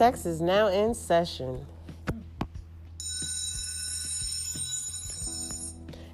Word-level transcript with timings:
Sex 0.00 0.24
is 0.24 0.40
now 0.40 0.68
in 0.68 0.94
session. 0.94 1.66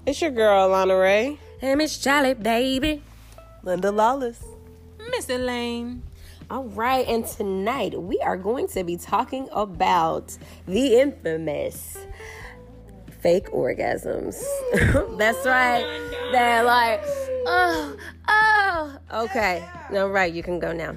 It's 0.05 0.21
your 0.21 0.33
girl, 0.33 0.69
Alana 0.69 1.01
Ray. 1.01 1.39
Hey, 1.61 1.77
Miss 1.77 1.97
Charlie, 1.97 2.35
baby. 2.35 3.05
Linda 3.63 3.93
Lawless. 3.93 4.43
Miss 5.13 5.31
Elaine. 5.31 6.03
All 6.51 6.65
right, 6.65 7.07
and 7.07 7.25
tonight 7.25 7.95
we 8.03 8.19
are 8.23 8.37
going 8.37 8.67
to 8.71 8.83
be 8.83 8.97
talking 8.97 9.49
about 9.53 10.37
the 10.67 10.99
infamous 10.99 11.97
fake 13.21 13.49
orgasms. 13.53 14.43
That's 15.17 15.47
right. 15.47 15.87
They're 16.33 16.65
like, 16.65 17.03
oh. 17.47 17.97
Okay, 19.13 19.65
all 19.93 20.11
right, 20.11 20.33
you 20.33 20.43
can 20.43 20.59
go 20.59 20.73
now. 20.73 20.97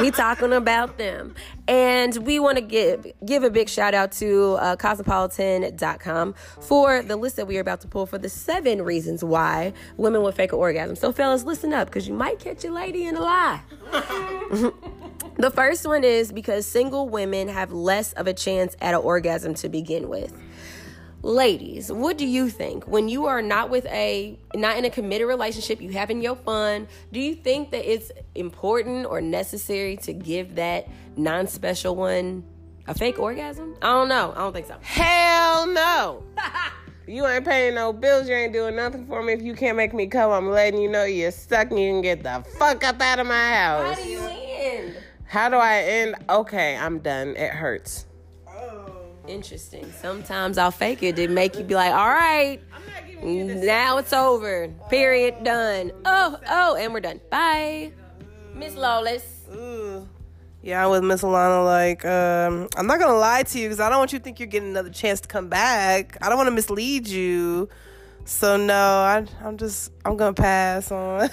we 0.00 0.10
talking 0.10 0.52
about 0.54 0.96
them, 0.96 1.34
and 1.68 2.16
we 2.24 2.38
want 2.38 2.56
to 2.56 2.62
give 2.62 3.06
give 3.26 3.44
a 3.44 3.50
big 3.50 3.68
shout 3.68 3.92
out 3.92 4.12
to 4.12 4.54
uh, 4.54 4.76
Cosmopolitan.com 4.76 6.34
for 6.60 7.02
the 7.02 7.16
list 7.16 7.36
that 7.36 7.46
we 7.46 7.58
are 7.58 7.60
about 7.60 7.82
to 7.82 7.88
pull 7.88 8.06
for 8.06 8.16
the 8.16 8.30
seven 8.30 8.80
reasons 8.82 9.22
why 9.22 9.74
women 9.98 10.22
will 10.22 10.32
fake 10.32 10.52
an 10.52 10.58
orgasm. 10.58 10.96
So, 10.96 11.12
fellas, 11.12 11.44
listen 11.44 11.74
up, 11.74 11.88
because 11.88 12.08
you 12.08 12.14
might 12.14 12.38
catch 12.38 12.64
a 12.64 12.70
lady 12.70 13.06
in 13.06 13.16
a 13.16 13.20
lie. 13.20 13.60
The 15.36 15.50
first 15.50 15.86
one 15.86 16.04
is 16.04 16.30
because 16.30 16.66
single 16.66 17.08
women 17.08 17.48
have 17.48 17.72
less 17.72 18.12
of 18.12 18.26
a 18.26 18.34
chance 18.34 18.76
at 18.82 18.92
an 18.94 19.00
orgasm 19.00 19.54
to 19.54 19.68
begin 19.68 20.08
with. 20.10 20.32
Ladies, 21.24 21.92
what 21.92 22.18
do 22.18 22.26
you 22.26 22.50
think 22.50 22.88
when 22.88 23.08
you 23.08 23.26
are 23.26 23.40
not 23.40 23.70
with 23.70 23.86
a 23.86 24.36
not 24.56 24.76
in 24.76 24.84
a 24.84 24.90
committed 24.90 25.28
relationship, 25.28 25.80
you 25.80 25.90
having 25.90 26.20
your 26.20 26.34
fun, 26.34 26.88
do 27.12 27.20
you 27.20 27.36
think 27.36 27.70
that 27.70 27.88
it's 27.88 28.10
important 28.34 29.06
or 29.06 29.20
necessary 29.20 29.96
to 29.98 30.12
give 30.12 30.56
that 30.56 30.88
non-special 31.16 31.94
one 31.94 32.42
a 32.88 32.94
fake 32.94 33.20
orgasm? 33.20 33.76
I 33.82 33.92
don't 33.92 34.08
know. 34.08 34.32
I 34.34 34.38
don't 34.38 34.52
think 34.52 34.66
so. 34.66 34.76
Hell 34.82 35.68
no. 35.68 36.24
you 37.06 37.24
ain't 37.24 37.44
paying 37.44 37.76
no 37.76 37.92
bills. 37.92 38.28
You 38.28 38.34
ain't 38.34 38.52
doing 38.52 38.74
nothing 38.74 39.06
for 39.06 39.22
me. 39.22 39.32
If 39.34 39.42
you 39.42 39.54
can't 39.54 39.76
make 39.76 39.94
me 39.94 40.08
come, 40.08 40.32
I'm 40.32 40.50
letting 40.50 40.82
you 40.82 40.88
know 40.88 41.04
you're 41.04 41.30
stuck 41.30 41.70
and 41.70 41.78
you 41.78 41.92
can 41.92 42.02
get 42.02 42.24
the 42.24 42.44
fuck 42.58 42.82
up 42.82 43.00
out 43.00 43.20
of 43.20 43.28
my 43.28 43.54
house. 43.54 43.96
How 43.96 44.02
do 44.02 44.08
you 44.08 44.26
end? 44.26 44.96
How 45.26 45.48
do 45.48 45.56
I 45.56 45.82
end? 45.82 46.16
Okay, 46.28 46.76
I'm 46.76 46.98
done. 46.98 47.36
It 47.36 47.52
hurts. 47.52 48.06
Interesting. 49.28 49.90
Sometimes 49.92 50.58
I'll 50.58 50.70
fake 50.70 51.02
it 51.02 51.16
to 51.16 51.28
make 51.28 51.56
you 51.56 51.64
be 51.64 51.74
like, 51.74 51.92
all 51.92 52.08
right, 52.08 52.60
now 53.22 53.98
it's 53.98 54.12
over. 54.12 54.68
Period. 54.90 55.44
Done. 55.44 55.92
Oh, 56.04 56.38
oh, 56.48 56.76
and 56.76 56.92
we're 56.92 57.00
done. 57.00 57.20
Bye. 57.30 57.92
Miss 58.54 58.74
Lawless. 58.74 59.46
Ooh. 59.54 60.08
Yeah, 60.62 60.84
I'm 60.84 60.90
with 60.90 61.02
Miss 61.04 61.22
Alana. 61.22 61.64
Like, 61.64 62.04
um, 62.04 62.68
I'm 62.76 62.86
not 62.86 63.00
gonna 63.00 63.18
lie 63.18 63.42
to 63.42 63.58
you 63.58 63.68
because 63.68 63.80
I 63.80 63.88
don't 63.88 63.98
want 63.98 64.12
you 64.12 64.18
to 64.18 64.24
think 64.24 64.38
you're 64.38 64.46
getting 64.46 64.70
another 64.70 64.90
chance 64.90 65.20
to 65.20 65.28
come 65.28 65.48
back. 65.48 66.16
I 66.22 66.28
don't 66.28 66.36
want 66.36 66.46
to 66.48 66.52
mislead 66.52 67.08
you. 67.08 67.68
So 68.24 68.56
no, 68.56 68.74
I, 68.74 69.26
I'm 69.42 69.56
just 69.56 69.92
I'm 70.04 70.16
gonna 70.16 70.34
pass 70.34 70.92
on. 70.92 71.28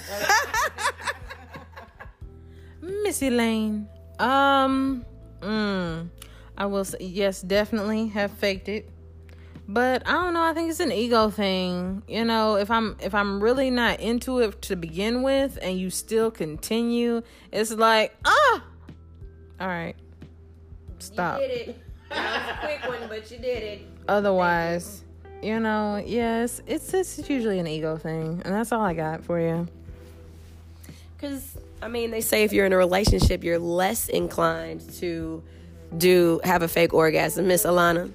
Miss 3.02 3.22
Elaine. 3.22 3.88
Um, 4.18 5.04
mm, 5.40 6.08
I 6.60 6.66
will 6.66 6.84
say 6.84 6.98
yes, 7.00 7.40
definitely 7.40 8.08
have 8.08 8.30
faked 8.32 8.68
it. 8.68 8.86
But 9.66 10.06
I 10.06 10.12
don't 10.12 10.34
know, 10.34 10.42
I 10.42 10.52
think 10.52 10.68
it's 10.68 10.80
an 10.80 10.92
ego 10.92 11.30
thing. 11.30 12.02
You 12.06 12.26
know, 12.26 12.56
if 12.56 12.70
I'm 12.70 12.96
if 13.00 13.14
I'm 13.14 13.42
really 13.42 13.70
not 13.70 13.98
into 14.00 14.40
it 14.40 14.60
to 14.62 14.76
begin 14.76 15.22
with 15.22 15.58
and 15.62 15.78
you 15.78 15.88
still 15.88 16.30
continue, 16.30 17.22
it's 17.50 17.72
like, 17.72 18.14
ah 18.26 18.62
all 19.58 19.68
right. 19.68 19.96
Stop. 20.98 21.40
You 21.40 21.48
did 21.48 21.68
it. 21.68 21.78
That 22.10 22.46
was 22.46 22.56
a 22.56 22.66
quick 22.66 23.00
one, 23.00 23.08
but 23.08 23.30
you 23.30 23.38
did 23.38 23.62
it. 23.62 23.86
Otherwise, 24.06 25.02
you 25.42 25.60
know, 25.60 26.02
yes, 26.04 26.60
it's 26.66 26.92
it's 26.92 27.30
usually 27.30 27.58
an 27.58 27.68
ego 27.68 27.96
thing, 27.96 28.42
and 28.44 28.54
that's 28.54 28.70
all 28.70 28.82
I 28.82 28.92
got 28.92 29.24
for 29.24 29.40
you. 29.40 29.66
Because, 31.16 31.56
I 31.80 31.88
mean, 31.88 32.10
they 32.10 32.20
say 32.20 32.44
if 32.44 32.52
you're 32.52 32.66
in 32.66 32.74
a 32.74 32.76
relationship, 32.76 33.44
you're 33.44 33.58
less 33.58 34.10
inclined 34.10 34.80
to 34.96 35.42
do 35.96 36.40
have 36.44 36.62
a 36.62 36.68
fake 36.68 36.94
orgasm. 36.94 37.48
Miss 37.48 37.64
Alana. 37.64 38.12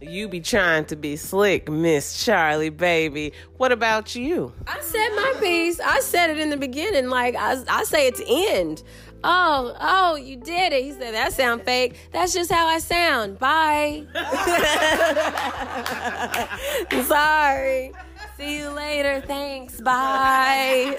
You 0.00 0.26
be 0.26 0.40
trying 0.40 0.84
to 0.86 0.96
be 0.96 1.14
slick, 1.14 1.70
Miss 1.70 2.24
Charlie, 2.24 2.70
baby. 2.70 3.32
What 3.56 3.70
about 3.70 4.16
you? 4.16 4.52
I 4.66 4.80
said 4.80 5.08
my 5.10 5.34
piece. 5.38 5.78
I 5.78 6.00
said 6.00 6.28
it 6.30 6.38
in 6.38 6.50
the 6.50 6.56
beginning. 6.56 7.08
Like, 7.08 7.36
I, 7.36 7.62
I 7.68 7.84
say 7.84 8.08
it 8.08 8.16
to 8.16 8.24
end. 8.26 8.82
Oh, 9.22 9.76
oh, 9.80 10.16
you 10.16 10.34
did 10.36 10.72
it. 10.72 10.82
He 10.82 10.90
said, 10.90 11.14
that 11.14 11.32
sound 11.32 11.62
fake. 11.62 11.94
That's 12.12 12.34
just 12.34 12.50
how 12.50 12.66
I 12.66 12.80
sound. 12.80 13.38
Bye. 13.38 14.06
Sorry. 17.04 17.92
See 18.36 18.58
you 18.58 18.70
later. 18.70 19.22
Thanks. 19.24 19.80
Bye. 19.80 20.96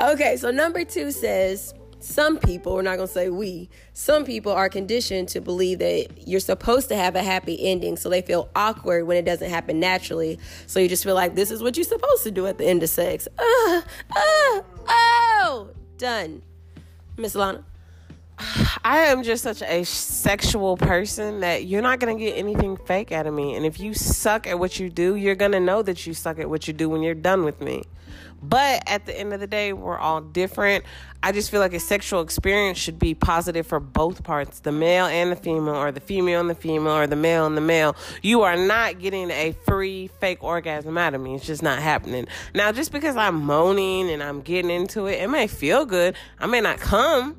okay, 0.00 0.38
so 0.38 0.50
number 0.50 0.86
two 0.86 1.10
says 1.10 1.74
some 2.00 2.38
people, 2.38 2.74
we're 2.74 2.82
not 2.82 2.96
going 2.96 3.08
to 3.08 3.12
say 3.12 3.28
we, 3.28 3.68
some 3.92 4.24
people 4.24 4.52
are 4.52 4.68
conditioned 4.68 5.28
to 5.30 5.40
believe 5.40 5.80
that 5.80 6.28
you're 6.28 6.40
supposed 6.40 6.88
to 6.90 6.96
have 6.96 7.16
a 7.16 7.22
happy 7.22 7.58
ending. 7.66 7.96
So 7.96 8.08
they 8.08 8.22
feel 8.22 8.48
awkward 8.54 9.06
when 9.06 9.16
it 9.16 9.24
doesn't 9.24 9.50
happen 9.50 9.80
naturally. 9.80 10.38
So 10.66 10.80
you 10.80 10.88
just 10.88 11.04
feel 11.04 11.14
like 11.14 11.34
this 11.34 11.50
is 11.50 11.62
what 11.62 11.76
you're 11.76 11.84
supposed 11.84 12.22
to 12.24 12.30
do 12.30 12.46
at 12.46 12.58
the 12.58 12.66
end 12.66 12.82
of 12.82 12.88
sex. 12.88 13.26
Uh, 13.38 13.82
uh, 14.16 14.62
oh, 14.88 15.70
done. 15.96 16.42
Miss 17.16 17.34
Lana. 17.34 17.64
I 18.84 19.06
am 19.06 19.24
just 19.24 19.42
such 19.42 19.62
a 19.62 19.84
sexual 19.84 20.76
person 20.76 21.40
that 21.40 21.64
you're 21.64 21.82
not 21.82 21.98
going 21.98 22.16
to 22.16 22.24
get 22.24 22.36
anything 22.36 22.76
fake 22.76 23.10
out 23.10 23.26
of 23.26 23.34
me. 23.34 23.56
And 23.56 23.66
if 23.66 23.80
you 23.80 23.94
suck 23.94 24.46
at 24.46 24.60
what 24.60 24.78
you 24.78 24.88
do, 24.88 25.16
you're 25.16 25.34
going 25.34 25.52
to 25.52 25.60
know 25.60 25.82
that 25.82 26.06
you 26.06 26.14
suck 26.14 26.38
at 26.38 26.48
what 26.48 26.68
you 26.68 26.74
do 26.74 26.88
when 26.88 27.02
you're 27.02 27.14
done 27.14 27.44
with 27.44 27.60
me. 27.60 27.82
But 28.42 28.82
at 28.86 29.06
the 29.06 29.18
end 29.18 29.32
of 29.32 29.40
the 29.40 29.46
day, 29.46 29.72
we're 29.72 29.98
all 29.98 30.20
different. 30.20 30.84
I 31.22 31.32
just 31.32 31.50
feel 31.50 31.60
like 31.60 31.74
a 31.74 31.80
sexual 31.80 32.20
experience 32.20 32.78
should 32.78 32.98
be 32.98 33.14
positive 33.14 33.66
for 33.66 33.80
both 33.80 34.22
parts 34.22 34.60
the 34.60 34.72
male 34.72 35.06
and 35.06 35.32
the 35.32 35.36
female, 35.36 35.74
or 35.74 35.90
the 35.90 36.00
female 36.00 36.40
and 36.40 36.48
the 36.48 36.54
female, 36.54 36.94
or 36.94 37.06
the 37.06 37.16
male 37.16 37.46
and 37.46 37.56
the 37.56 37.60
male. 37.60 37.96
You 38.22 38.42
are 38.42 38.56
not 38.56 39.00
getting 39.00 39.30
a 39.30 39.52
free 39.66 40.08
fake 40.20 40.42
orgasm 40.42 40.96
out 40.96 41.14
of 41.14 41.20
me. 41.20 41.34
It's 41.34 41.46
just 41.46 41.62
not 41.62 41.80
happening. 41.80 42.26
Now, 42.54 42.70
just 42.72 42.92
because 42.92 43.16
I'm 43.16 43.34
moaning 43.34 44.10
and 44.10 44.22
I'm 44.22 44.40
getting 44.40 44.70
into 44.70 45.06
it, 45.06 45.20
it 45.20 45.28
may 45.28 45.46
feel 45.46 45.84
good. 45.84 46.14
I 46.38 46.46
may 46.46 46.60
not 46.60 46.78
come 46.78 47.36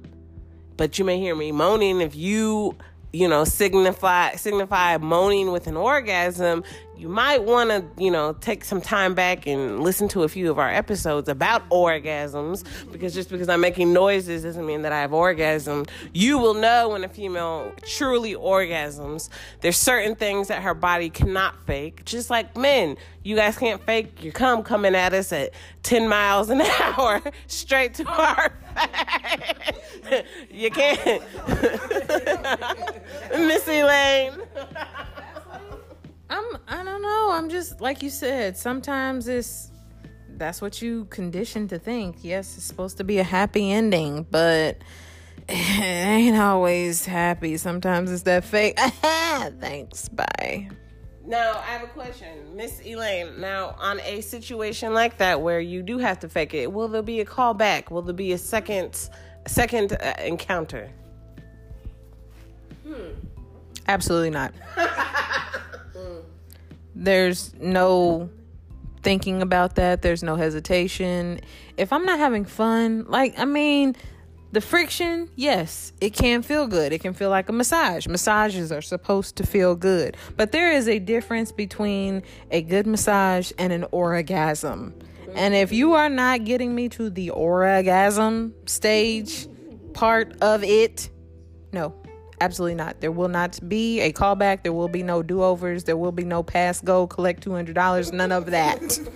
but 0.80 0.98
you 0.98 1.04
may 1.04 1.20
hear 1.20 1.36
me 1.36 1.52
moaning 1.52 2.00
if 2.00 2.16
you 2.16 2.74
you 3.12 3.28
know 3.28 3.44
signify 3.44 4.34
signify 4.36 4.98
moaning 4.98 5.52
with 5.52 5.68
an 5.68 5.76
orgasm 5.76 6.64
you 7.00 7.08
might 7.08 7.44
want 7.44 7.70
to 7.70 8.04
you 8.04 8.12
know 8.12 8.34
take 8.42 8.64
some 8.64 8.82
time 8.82 9.14
back 9.16 9.48
and 9.48 9.82
listen 9.82 10.08
to 10.10 10.24
a 10.24 10.30
few 10.30 10.52
of 10.52 10.60
our 10.60 10.70
episodes 10.70 11.30
about 11.30 11.68
orgasms 11.70 12.64
because 12.92 13.14
just 13.14 13.30
because 13.30 13.48
i'm 13.48 13.62
making 13.62 13.94
noises 13.94 14.44
doesn't 14.44 14.66
mean 14.66 14.82
that 14.82 14.92
i 14.92 15.00
have 15.00 15.14
orgasm 15.14 15.86
you 16.14 16.38
will 16.38 16.54
know 16.54 16.90
when 16.90 17.04
a 17.04 17.10
female 17.10 17.72
truly 17.86 18.34
orgasms. 18.34 19.30
There's 19.62 19.78
certain 19.78 20.16
things 20.16 20.48
that 20.48 20.62
her 20.64 20.74
body 20.74 21.10
cannot 21.10 21.56
fake 21.66 22.06
just 22.06 22.30
like 22.30 22.56
men. 22.58 22.98
You 23.24 23.36
guys 23.36 23.58
can't 23.58 23.84
fake 23.86 24.24
your 24.24 24.34
cum 24.34 24.64
coming 24.64 24.96
at 24.96 25.14
us 25.14 25.32
at 25.32 25.52
10 25.84 26.08
miles 26.08 26.50
an 26.50 26.62
hour 26.82 27.22
straight 27.48 27.94
to 27.96 28.06
our 28.06 28.54
face. 28.76 29.76
You 30.50 30.72
can't. 30.72 31.22
Missy 33.32 33.84
lane 33.84 34.32
don't 37.00 37.10
know. 37.12 37.32
I'm 37.32 37.50
just 37.50 37.82
like 37.82 38.02
you 38.02 38.10
said, 38.10 38.58
sometimes 38.58 39.28
it's 39.28 39.72
that's 40.38 40.62
what 40.62 40.82
you 40.82 41.06
conditioned 41.06 41.70
to 41.70 41.80
think. 41.80 42.18
Yes, 42.22 42.58
it's 42.58 42.66
supposed 42.66 42.98
to 42.98 43.04
be 43.04 43.20
a 43.20 43.24
happy 43.24 43.72
ending, 43.72 44.26
but 44.30 44.78
it 45.50 45.80
ain't 45.80 46.38
always 46.38 47.06
happy. 47.06 47.58
Sometimes 47.58 48.12
it's 48.12 48.24
that 48.24 48.44
fake. 48.44 48.80
Thanks. 49.60 50.10
Bye. 50.10 50.70
Now, 51.26 51.60
I 51.60 51.74
have 51.74 51.84
a 51.84 51.88
question, 51.88 52.56
Miss 52.56 52.82
Elaine. 52.84 53.40
Now, 53.40 53.76
on 53.78 54.00
a 54.00 54.22
situation 54.22 54.96
like 54.96 55.18
that 55.18 55.42
where 55.42 55.60
you 55.60 55.84
do 55.84 56.00
have 56.00 56.20
to 56.22 56.30
fake 56.30 56.56
it, 56.56 56.72
will 56.72 56.88
there 56.88 57.04
be 57.04 57.20
a 57.20 57.26
call 57.26 57.54
back? 57.54 57.92
Will 57.92 58.02
there 58.02 58.16
be 58.16 58.32
a 58.32 58.38
second 58.38 59.10
second 59.46 59.94
uh, 59.94 60.14
encounter? 60.24 60.90
Absolutely 63.88 64.30
not. 64.32 64.54
There's 67.02 67.54
no 67.56 68.30
thinking 69.02 69.42
about 69.42 69.76
that. 69.76 70.02
There's 70.02 70.22
no 70.22 70.36
hesitation. 70.36 71.40
If 71.78 71.94
I'm 71.94 72.06
not 72.06 72.20
having 72.20 72.44
fun, 72.44 73.06
like, 73.08 73.40
I 73.40 73.46
mean, 73.46 73.96
the 74.52 74.60
friction, 74.60 75.30
yes, 75.36 75.94
it 76.02 76.14
can 76.14 76.42
feel 76.42 76.68
good. 76.68 76.92
It 76.92 77.00
can 77.00 77.14
feel 77.14 77.30
like 77.30 77.48
a 77.48 77.54
massage. 77.54 78.06
Massages 78.06 78.72
are 78.72 78.82
supposed 78.82 79.38
to 79.38 79.46
feel 79.46 79.76
good. 79.76 80.18
But 80.36 80.52
there 80.52 80.74
is 80.74 80.90
a 80.90 81.00
difference 81.00 81.54
between 81.54 82.24
a 82.52 82.62
good 82.62 82.86
massage 82.86 83.54
and 83.58 83.72
an 83.72 83.86
orgasm. 83.92 84.94
And 85.36 85.54
if 85.54 85.72
you 85.72 85.94
are 85.94 86.10
not 86.10 86.44
getting 86.44 86.76
me 86.76 86.90
to 86.90 87.10
the 87.10 87.30
orgasm 87.30 88.54
stage 88.66 89.48
part 89.94 90.36
of 90.42 90.64
it, 90.64 91.10
No, 91.72 91.94
absolutely 92.42 92.76
not. 92.76 93.02
There 93.02 93.12
will 93.12 93.28
not 93.28 93.60
be 93.68 94.00
a 94.02 94.12
callback. 94.14 94.64
There 94.64 94.74
will 94.74 94.88
be 94.88 95.04
no 95.04 95.22
do 95.24 95.44
overs. 95.44 95.84
There 95.84 95.98
will 95.98 96.12
be 96.12 96.24
no 96.26 96.44
pass 96.44 96.82
go, 96.82 97.08
collect 97.08 97.46
$200. 97.46 98.14
None 98.14 98.32
of 98.32 98.48
that. 98.48 99.00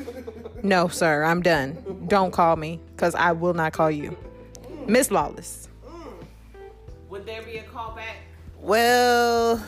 No, 0.65 0.87
sir, 0.87 1.25
I'm 1.25 1.41
done. 1.41 2.05
Don't 2.07 2.31
call 2.31 2.55
me 2.55 2.79
because 2.95 3.13
I 3.15 3.33
will 3.33 3.53
not 3.53 3.73
call 3.73 3.91
you. 3.91 4.15
Miss 4.87 5.11
Lawless. 5.11 5.67
Would 7.09 7.25
there 7.25 7.43
be 7.43 7.57
a 7.57 7.63
callback? 7.63 8.15
Well, 8.61 9.61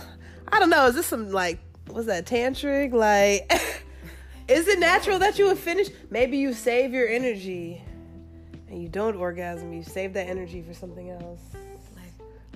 I 0.47 0.59
don't 0.59 0.69
know. 0.69 0.85
Is 0.85 0.95
this 0.95 1.07
some 1.07 1.31
like 1.31 1.59
was 1.89 2.05
that 2.05 2.25
tantric? 2.25 2.93
Like, 2.93 3.51
is 4.47 4.69
it 4.69 4.79
natural 4.79 5.19
that 5.19 5.37
you 5.37 5.47
would 5.47 5.57
finish? 5.57 5.89
Maybe 6.09 6.37
you 6.37 6.53
save 6.53 6.93
your 6.93 7.09
energy 7.09 7.83
and 8.69 8.81
you 8.81 8.87
don't 8.87 9.17
orgasm. 9.17 9.73
You 9.73 9.83
save 9.83 10.13
that 10.13 10.29
energy 10.29 10.61
for 10.61 10.73
something 10.73 11.09
else, 11.09 11.41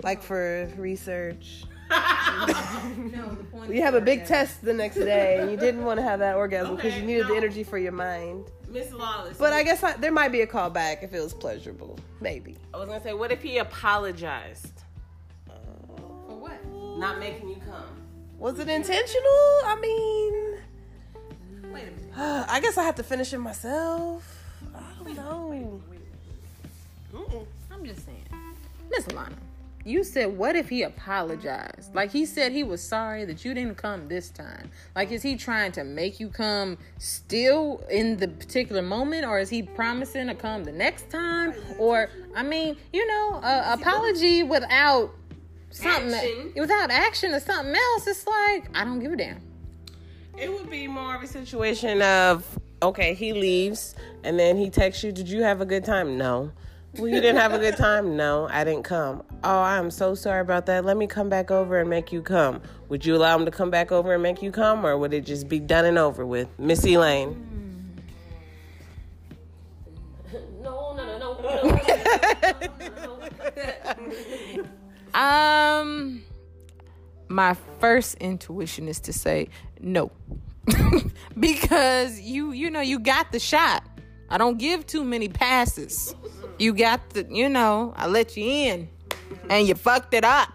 like 0.03 0.21
for 0.21 0.71
research. 0.77 1.63
no, 1.89 3.35
the 3.65 3.73
You 3.73 3.81
have 3.81 3.95
a 3.95 4.01
big 4.01 4.25
test 4.25 4.61
the 4.63 4.73
next 4.73 4.95
day, 4.95 5.39
and 5.39 5.49
you 5.49 5.57
didn't 5.57 5.83
want 5.83 5.97
to 5.97 6.03
have 6.03 6.19
that 6.19 6.35
orgasm 6.35 6.75
because 6.75 6.93
Okay, 6.93 7.01
you 7.01 7.05
needed 7.07 7.27
the 7.27 7.35
energy 7.35 7.63
for 7.63 7.79
your 7.79 7.91
mind. 7.91 8.45
Miss 8.67 8.91
Lawless. 8.93 9.37
But 9.37 9.53
I 9.53 9.63
guess 9.63 9.81
I, 9.81 9.97
there 9.97 10.11
might 10.11 10.31
be 10.31 10.41
a 10.41 10.47
callback 10.47 11.03
if 11.03 11.13
it 11.13 11.19
was 11.19 11.33
pleasurable. 11.33 11.97
Maybe. 12.21 12.57
I 12.73 12.77
was 12.77 12.87
gonna 12.87 13.01
say, 13.01 13.13
what 13.13 13.31
if 13.31 13.41
he 13.41 13.57
apologized? 13.57 14.83
For 15.47 16.35
what? 16.35 16.63
Not 16.99 17.19
making 17.19 17.49
you 17.49 17.57
come. 17.65 17.85
Was 18.37 18.59
it 18.59 18.69
intentional? 18.69 19.23
I 19.65 19.77
mean, 19.81 20.59
Wait 21.73 21.83
a 21.83 21.91
minute. 21.91 22.45
I 22.49 22.59
guess 22.61 22.77
I 22.77 22.83
have 22.83 22.95
to 22.95 23.03
finish 23.03 23.33
it 23.33 23.39
myself. 23.39 24.43
I 24.75 25.03
don't 25.03 25.15
know. 25.15 25.81
Mm-mm. 27.13 27.45
I'm 27.71 27.85
just 27.85 28.05
saying. 28.05 28.23
Miss 28.89 29.11
Lana, 29.11 29.35
you 29.85 30.03
said, 30.03 30.37
what 30.37 30.55
if 30.55 30.69
he 30.69 30.83
apologized? 30.83 31.95
Like 31.95 32.11
he 32.11 32.25
said 32.25 32.51
he 32.51 32.63
was 32.63 32.81
sorry 32.81 33.25
that 33.25 33.45
you 33.45 33.53
didn't 33.53 33.75
come 33.75 34.07
this 34.07 34.29
time. 34.29 34.69
Like, 34.95 35.11
is 35.11 35.21
he 35.23 35.35
trying 35.35 35.71
to 35.73 35.83
make 35.83 36.19
you 36.19 36.29
come 36.29 36.77
still 36.97 37.83
in 37.89 38.17
the 38.17 38.27
particular 38.27 38.81
moment, 38.81 39.25
or 39.25 39.39
is 39.39 39.49
he 39.49 39.63
promising 39.63 40.27
to 40.27 40.35
come 40.35 40.63
the 40.63 40.71
next 40.71 41.09
time? 41.09 41.53
Or, 41.77 42.09
I 42.35 42.43
mean, 42.43 42.77
you 42.91 43.07
know, 43.07 43.35
a 43.41 43.73
apology 43.73 44.43
without 44.43 45.11
something, 45.71 46.13
Action. 46.13 46.53
without 46.57 46.91
action 46.91 47.33
or 47.33 47.39
something 47.39 47.75
else, 47.75 48.07
it's 48.07 48.27
like, 48.27 48.69
I 48.75 48.83
don't 48.83 48.99
give 48.99 49.13
a 49.13 49.15
damn. 49.15 49.41
It 50.37 50.51
would 50.51 50.69
be 50.69 50.87
more 50.87 51.15
of 51.15 51.23
a 51.23 51.27
situation 51.27 52.01
of 52.01 52.45
okay, 52.81 53.13
he 53.13 53.33
leaves 53.33 53.95
and 54.23 54.39
then 54.39 54.57
he 54.57 54.69
texts 54.69 55.03
you, 55.03 55.11
Did 55.11 55.29
you 55.29 55.43
have 55.43 55.61
a 55.61 55.65
good 55.65 55.83
time? 55.83 56.17
No. 56.17 56.51
Well, 56.97 57.07
you 57.07 57.21
didn't 57.21 57.37
have 57.37 57.53
a 57.53 57.59
good 57.59 57.77
time? 57.77 58.17
No, 58.17 58.47
I 58.51 58.63
didn't 58.63 58.83
come. 58.83 59.23
Oh, 59.43 59.59
I'm 59.61 59.91
so 59.91 60.15
sorry 60.15 60.41
about 60.41 60.65
that. 60.65 60.83
Let 60.83 60.97
me 60.97 61.07
come 61.07 61.29
back 61.29 61.51
over 61.51 61.79
and 61.79 61.89
make 61.89 62.11
you 62.11 62.21
come. 62.21 62.61
Would 62.89 63.05
you 63.05 63.15
allow 63.15 63.37
him 63.37 63.45
to 63.45 63.51
come 63.51 63.69
back 63.69 63.91
over 63.91 64.13
and 64.13 64.23
make 64.23 64.41
you 64.41 64.51
come, 64.51 64.85
or 64.85 64.97
would 64.97 65.13
it 65.13 65.25
just 65.25 65.47
be 65.47 65.59
done 65.59 65.85
and 65.85 65.97
over 65.97 66.25
with? 66.25 66.47
Miss 66.57 66.83
Elaine. 66.83 67.45
No, 70.61 70.95
no, 70.95 71.05
no, 71.05 71.39
no, 71.41 71.79
no. 75.13 75.19
Um, 75.19 76.23
my 77.27 77.55
first 77.79 78.15
intuition 78.15 78.87
is 78.87 78.99
to 79.01 79.13
say 79.13 79.49
no, 79.79 80.11
because 81.39 82.19
you 82.19 82.51
you 82.51 82.69
know 82.69 82.81
you 82.81 82.99
got 82.99 83.31
the 83.31 83.39
shot. 83.39 83.83
I 84.29 84.37
don't 84.37 84.57
give 84.57 84.85
too 84.85 85.03
many 85.03 85.27
passes. 85.27 86.15
You 86.59 86.73
got 86.73 87.09
the 87.11 87.25
you 87.29 87.47
know 87.49 87.93
I 87.95 88.07
let 88.07 88.35
you 88.37 88.43
in, 88.43 88.89
and 89.49 89.67
you 89.67 89.75
fucked 89.75 90.13
it 90.13 90.25
up. 90.25 90.49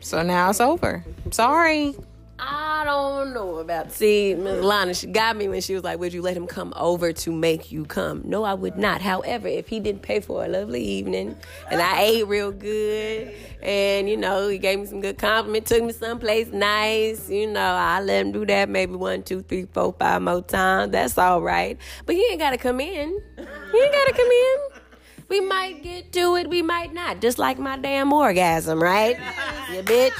So 0.00 0.22
now 0.22 0.50
it's 0.50 0.60
over. 0.60 1.04
Sorry. 1.32 1.96
I 2.38 2.84
don't 2.84 3.32
know 3.32 3.56
about. 3.58 3.92
See, 3.92 4.34
Ms. 4.34 4.62
Lana, 4.62 4.92
she 4.92 5.06
got 5.06 5.36
me 5.36 5.48
when 5.48 5.62
she 5.62 5.74
was 5.74 5.82
like, 5.82 5.98
"Would 5.98 6.12
you 6.12 6.20
let 6.20 6.36
him 6.36 6.46
come 6.46 6.74
over 6.76 7.12
to 7.12 7.32
make 7.32 7.72
you 7.72 7.86
come?" 7.86 8.22
No, 8.24 8.44
I 8.44 8.52
would 8.52 8.76
not. 8.76 9.00
However, 9.00 9.48
if 9.48 9.68
he 9.68 9.80
didn't 9.80 10.02
pay 10.02 10.20
for 10.20 10.44
a 10.44 10.48
lovely 10.48 10.82
evening 10.82 11.36
and 11.70 11.80
I 11.80 12.02
ate 12.02 12.26
real 12.26 12.52
good, 12.52 13.34
and 13.62 14.08
you 14.08 14.18
know 14.18 14.48
he 14.48 14.58
gave 14.58 14.80
me 14.80 14.86
some 14.86 15.00
good 15.00 15.16
compliment, 15.16 15.66
took 15.66 15.82
me 15.82 15.92
someplace 15.92 16.48
nice, 16.48 17.30
you 17.30 17.46
know, 17.46 17.60
I 17.60 18.00
let 18.00 18.26
him 18.26 18.32
do 18.32 18.44
that 18.46 18.68
maybe 18.68 18.94
one, 18.94 19.22
two, 19.22 19.40
three, 19.42 19.66
four, 19.72 19.94
five 19.98 20.20
more 20.20 20.42
times. 20.42 20.92
That's 20.92 21.16
all 21.16 21.40
right. 21.40 21.78
But 22.04 22.16
he 22.16 22.26
ain't 22.30 22.40
gotta 22.40 22.58
come 22.58 22.80
in. 22.80 23.18
He 23.36 23.78
ain't 23.78 23.92
gotta 23.92 24.12
come 24.12 24.28
in. 24.28 24.56
We 25.28 25.40
might 25.40 25.82
get 25.82 26.12
to 26.12 26.36
it, 26.36 26.48
we 26.48 26.62
might 26.62 26.92
not. 26.92 27.20
Just 27.20 27.38
like 27.38 27.58
my 27.58 27.78
damn 27.78 28.12
orgasm, 28.12 28.80
right? 28.80 29.18
You 29.72 29.82
bitch. 29.82 30.12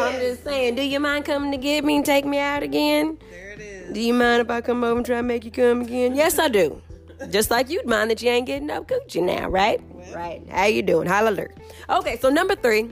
I'm 0.00 0.20
just 0.20 0.44
saying, 0.44 0.74
do 0.76 0.82
you 0.82 1.00
mind 1.00 1.24
coming 1.24 1.50
to 1.52 1.58
get 1.58 1.84
me 1.84 1.96
and 1.96 2.04
take 2.04 2.24
me 2.24 2.38
out 2.38 2.62
again? 2.62 3.18
There 3.30 3.50
it 3.50 3.60
is. 3.60 3.92
Do 3.92 4.00
you 4.00 4.14
mind 4.14 4.42
if 4.42 4.50
I 4.50 4.60
come 4.60 4.84
over 4.84 4.96
and 4.96 5.06
try 5.06 5.16
to 5.16 5.22
make 5.22 5.44
you 5.44 5.50
come 5.50 5.82
again? 5.82 6.14
Yes, 6.14 6.38
I 6.38 6.48
do. 6.48 6.80
Just 7.30 7.50
like 7.50 7.68
you'd 7.68 7.86
mind 7.86 8.10
that 8.10 8.22
you 8.22 8.30
ain't 8.30 8.46
getting 8.46 8.68
no 8.68 8.84
coochie 8.84 9.22
now, 9.22 9.48
right? 9.48 9.80
Right. 10.14 10.42
How 10.48 10.66
you 10.66 10.82
doing? 10.82 11.08
Holla. 11.08 11.46
Okay, 11.90 12.16
so 12.18 12.30
number 12.30 12.54
three 12.54 12.90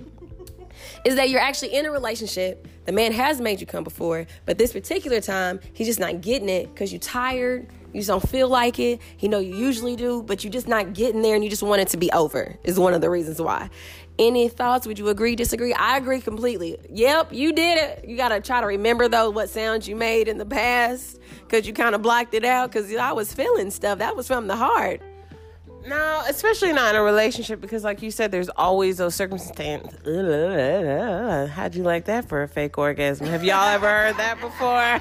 is 1.04 1.14
that 1.14 1.30
you're 1.30 1.40
actually 1.40 1.74
in 1.74 1.86
a 1.86 1.90
relationship. 1.90 2.66
The 2.84 2.92
man 2.92 3.12
has 3.12 3.40
made 3.40 3.60
you 3.60 3.66
come 3.66 3.84
before, 3.84 4.26
but 4.44 4.58
this 4.58 4.72
particular 4.72 5.20
time, 5.20 5.60
he's 5.72 5.86
just 5.86 6.00
not 6.00 6.20
getting 6.20 6.48
it 6.48 6.72
because 6.72 6.92
you're 6.92 7.00
tired. 7.00 7.68
You 7.92 8.00
just 8.00 8.08
don't 8.08 8.28
feel 8.28 8.48
like 8.48 8.78
it. 8.78 9.00
He 9.16 9.28
know 9.28 9.38
you 9.38 9.54
usually 9.54 9.96
do, 9.96 10.22
but 10.22 10.44
you're 10.44 10.52
just 10.52 10.68
not 10.68 10.92
getting 10.92 11.22
there 11.22 11.34
and 11.34 11.42
you 11.42 11.48
just 11.48 11.62
want 11.62 11.80
it 11.80 11.88
to 11.88 11.96
be 11.96 12.10
over, 12.12 12.56
is 12.64 12.78
one 12.78 12.94
of 12.94 13.00
the 13.00 13.08
reasons 13.08 13.40
why. 13.40 13.70
Any 14.18 14.48
thoughts? 14.48 14.86
Would 14.86 14.98
you 14.98 15.08
agree, 15.08 15.36
disagree? 15.36 15.74
I 15.74 15.98
agree 15.98 16.20
completely. 16.20 16.78
Yep, 16.90 17.32
you 17.32 17.52
did 17.52 17.78
it. 17.78 18.08
You 18.08 18.16
got 18.16 18.30
to 18.30 18.40
try 18.40 18.60
to 18.60 18.66
remember, 18.66 19.08
though, 19.08 19.28
what 19.30 19.50
sounds 19.50 19.86
you 19.86 19.94
made 19.94 20.26
in 20.28 20.38
the 20.38 20.46
past 20.46 21.18
because 21.42 21.66
you 21.66 21.74
kind 21.74 21.94
of 21.94 22.02
blocked 22.02 22.32
it 22.32 22.44
out 22.44 22.72
because 22.72 22.94
I 22.94 23.12
was 23.12 23.32
feeling 23.32 23.70
stuff. 23.70 23.98
That 23.98 24.16
was 24.16 24.26
from 24.26 24.46
the 24.46 24.56
heart. 24.56 25.02
No, 25.86 26.22
especially 26.28 26.72
not 26.72 26.94
in 26.94 27.00
a 27.00 27.04
relationship 27.04 27.60
because, 27.60 27.84
like 27.84 28.02
you 28.02 28.10
said, 28.10 28.32
there's 28.32 28.48
always 28.48 28.96
those 28.96 29.14
circumstances. 29.14 30.00
How'd 31.52 31.74
you 31.76 31.84
like 31.84 32.06
that 32.06 32.28
for 32.28 32.42
a 32.42 32.48
fake 32.48 32.76
orgasm? 32.76 33.26
Have 33.26 33.44
y'all 33.44 33.68
ever 33.68 33.86
heard 33.86 34.16
that 34.16 34.40
before? 34.40 34.98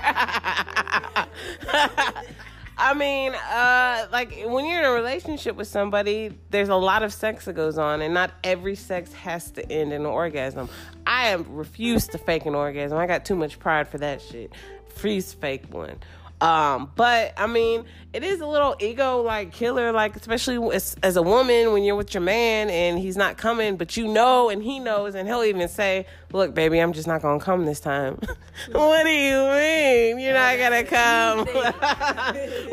I 2.77 2.93
mean, 2.93 3.33
uh, 3.33 4.07
like 4.11 4.43
when 4.45 4.65
you're 4.65 4.79
in 4.79 4.85
a 4.85 4.91
relationship 4.91 5.55
with 5.55 5.67
somebody, 5.67 6.37
there's 6.49 6.69
a 6.69 6.75
lot 6.75 7.03
of 7.03 7.13
sex 7.13 7.45
that 7.45 7.53
goes 7.53 7.77
on, 7.77 8.01
and 8.01 8.13
not 8.13 8.31
every 8.43 8.75
sex 8.75 9.13
has 9.13 9.49
to 9.51 9.71
end 9.71 9.93
in 9.93 10.01
an 10.01 10.05
orgasm. 10.05 10.69
I 11.07 11.33
refuse 11.33 12.07
to 12.09 12.17
fake 12.17 12.45
an 12.45 12.55
orgasm. 12.55 12.97
I 12.97 13.07
got 13.07 13.23
too 13.23 13.35
much 13.35 13.59
pride 13.59 13.87
for 13.87 13.97
that 13.99 14.21
shit. 14.21 14.51
Freeze 14.89 15.33
fake 15.33 15.73
one. 15.73 15.97
Um, 16.41 16.91
but 16.95 17.33
I 17.37 17.47
mean, 17.47 17.85
it 18.11 18.23
is 18.23 18.41
a 18.41 18.45
little 18.45 18.75
ego 18.79 19.21
like 19.21 19.51
killer, 19.53 19.91
like 19.93 20.15
especially 20.17 20.57
as, 20.75 20.95
as 21.01 21.15
a 21.15 21.21
woman 21.21 21.71
when 21.71 21.83
you're 21.83 21.95
with 21.95 22.13
your 22.13 22.21
man 22.21 22.69
and 22.69 22.99
he's 22.99 23.15
not 23.17 23.37
coming, 23.37 23.77
but 23.77 23.95
you 23.95 24.07
know 24.07 24.49
and 24.49 24.61
he 24.61 24.79
knows, 24.79 25.15
and 25.15 25.27
he'll 25.27 25.43
even 25.43 25.67
say, 25.69 26.05
"Look, 26.33 26.53
baby, 26.53 26.79
I'm 26.79 26.91
just 26.93 27.07
not 27.07 27.21
gonna 27.21 27.39
come 27.39 27.65
this 27.65 27.79
time." 27.79 28.19
what 28.71 29.03
do 29.03 29.09
you 29.09 29.47
mean 29.49 30.19
you're 30.19 30.33
not 30.33 30.57
gonna 30.57 30.83
come? 30.83 31.45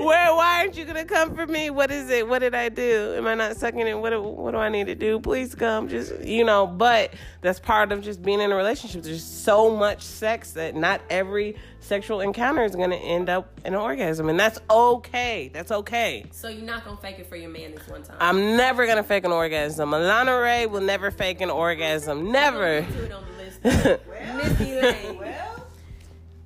Where? 0.04 0.34
Why 0.34 0.58
aren't 0.60 0.76
you 0.76 0.84
gonna 0.84 1.04
come 1.04 1.34
for 1.34 1.46
me? 1.46 1.70
What 1.70 1.90
is 1.90 2.10
it? 2.10 2.26
What 2.28 2.40
did 2.40 2.54
I 2.54 2.68
do? 2.68 3.14
Am 3.16 3.26
I 3.26 3.34
not 3.34 3.56
sucking 3.56 3.86
it? 3.86 3.98
What? 3.98 4.10
do- 4.10 4.22
What 4.22 4.50
do 4.52 4.58
I 4.58 4.68
need 4.68 4.86
to 4.86 4.94
do? 4.94 5.20
Please 5.20 5.54
come. 5.54 5.88
Just 5.88 6.20
you 6.24 6.44
know. 6.44 6.66
But 6.66 7.14
that's 7.40 7.60
part 7.60 7.92
of 7.92 8.02
just 8.02 8.22
being 8.22 8.40
in 8.40 8.50
a 8.52 8.56
relationship. 8.56 9.02
There's 9.02 9.24
so 9.24 9.74
much 9.74 10.02
sex 10.02 10.52
that 10.52 10.74
not 10.74 11.00
every 11.10 11.56
sexual 11.82 12.20
encounter 12.20 12.64
is 12.64 12.74
gonna 12.74 12.96
end 12.96 13.28
up 13.28 13.60
in 13.64 13.74
an 13.74 13.80
orgasm, 13.80 14.28
and 14.28 14.38
that's 14.38 14.58
okay. 14.70 15.50
That's 15.52 15.70
okay. 15.70 16.24
So 16.30 16.48
you're 16.48 16.64
not 16.64 16.84
going 16.84 16.96
to 16.96 17.02
fake 17.02 17.18
it 17.18 17.26
for 17.26 17.36
your 17.36 17.50
man 17.50 17.74
this 17.74 17.86
one 17.88 18.02
time? 18.02 18.16
I'm 18.20 18.56
never 18.56 18.86
gonna 18.86 19.02
fake 19.02 19.24
an 19.24 19.32
orgasm. 19.32 19.90
Alana 19.90 20.42
Ray 20.42 20.66
will 20.66 20.80
never 20.80 21.10
fake 21.10 21.40
an 21.40 21.50
orgasm. 21.50 22.32
Never. 22.32 22.82
Put 22.82 23.12
on 23.12 23.24
the 23.32 23.42
list. 23.44 23.64
Missy 24.36 24.80
Lane. 24.80 25.18
Well, 25.18 25.66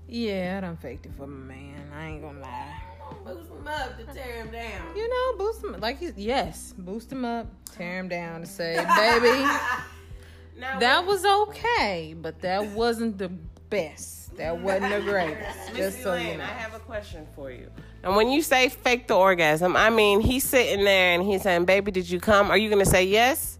Yeah, 0.08 0.56
I 0.58 0.60
done 0.60 0.76
faked 0.76 1.06
it 1.06 1.12
for 1.16 1.26
my 1.26 1.54
man. 1.54 1.90
I 1.94 2.06
ain't 2.06 2.22
gonna 2.22 2.40
lie. 2.40 2.82
Boost 3.24 3.50
him 3.50 3.66
up 3.66 3.98
to 3.98 4.04
tear 4.14 4.42
him 4.44 4.50
down. 4.50 4.96
You 4.96 5.08
know, 5.08 5.38
boost 5.38 5.62
him 5.62 5.76
like 5.80 5.98
he's 5.98 6.12
yes, 6.16 6.74
boost 6.76 7.10
him 7.10 7.24
up, 7.24 7.46
tear 7.72 7.98
him 7.98 8.08
down, 8.08 8.40
to 8.40 8.46
say, 8.46 8.76
baby, 8.96 9.48
Now, 10.58 10.78
that 10.78 11.04
was 11.04 11.24
okay, 11.24 12.14
but 12.18 12.40
that 12.40 12.68
wasn't 12.68 13.18
the 13.18 13.28
best. 13.28 14.15
That 14.36 14.58
wasn't 14.58 14.92
the 14.92 15.00
greatest. 15.00 15.58
Miss 15.72 15.76
Just 15.76 16.02
so 16.02 16.14
you 16.14 16.36
know. 16.36 16.44
I 16.44 16.48
have 16.48 16.74
a 16.74 16.78
question 16.78 17.26
for 17.34 17.50
you. 17.50 17.70
And 18.02 18.16
when 18.16 18.28
you 18.28 18.42
say 18.42 18.68
fake 18.68 19.08
the 19.08 19.16
orgasm, 19.16 19.76
I 19.76 19.90
mean 19.90 20.20
he's 20.20 20.44
sitting 20.44 20.84
there 20.84 21.14
and 21.14 21.22
he's 21.22 21.42
saying, 21.42 21.64
"Baby, 21.64 21.90
did 21.90 22.08
you 22.08 22.20
come?" 22.20 22.50
Are 22.50 22.58
you 22.58 22.68
gonna 22.68 22.84
say 22.84 23.04
yes? 23.04 23.58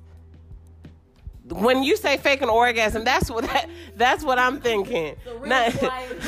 When 1.49 1.85
you 1.85 1.97
say 1.97 2.17
fake 2.17 2.43
an 2.43 2.49
orgasm, 2.49 3.05
that's 3.05 3.31
what 3.31 3.45
that, 3.45 3.69
that's 3.95 4.25
what 4.25 4.37
I'm 4.39 4.61
thinking. 4.61 5.15
real 5.25 5.47
Not, 5.47 5.75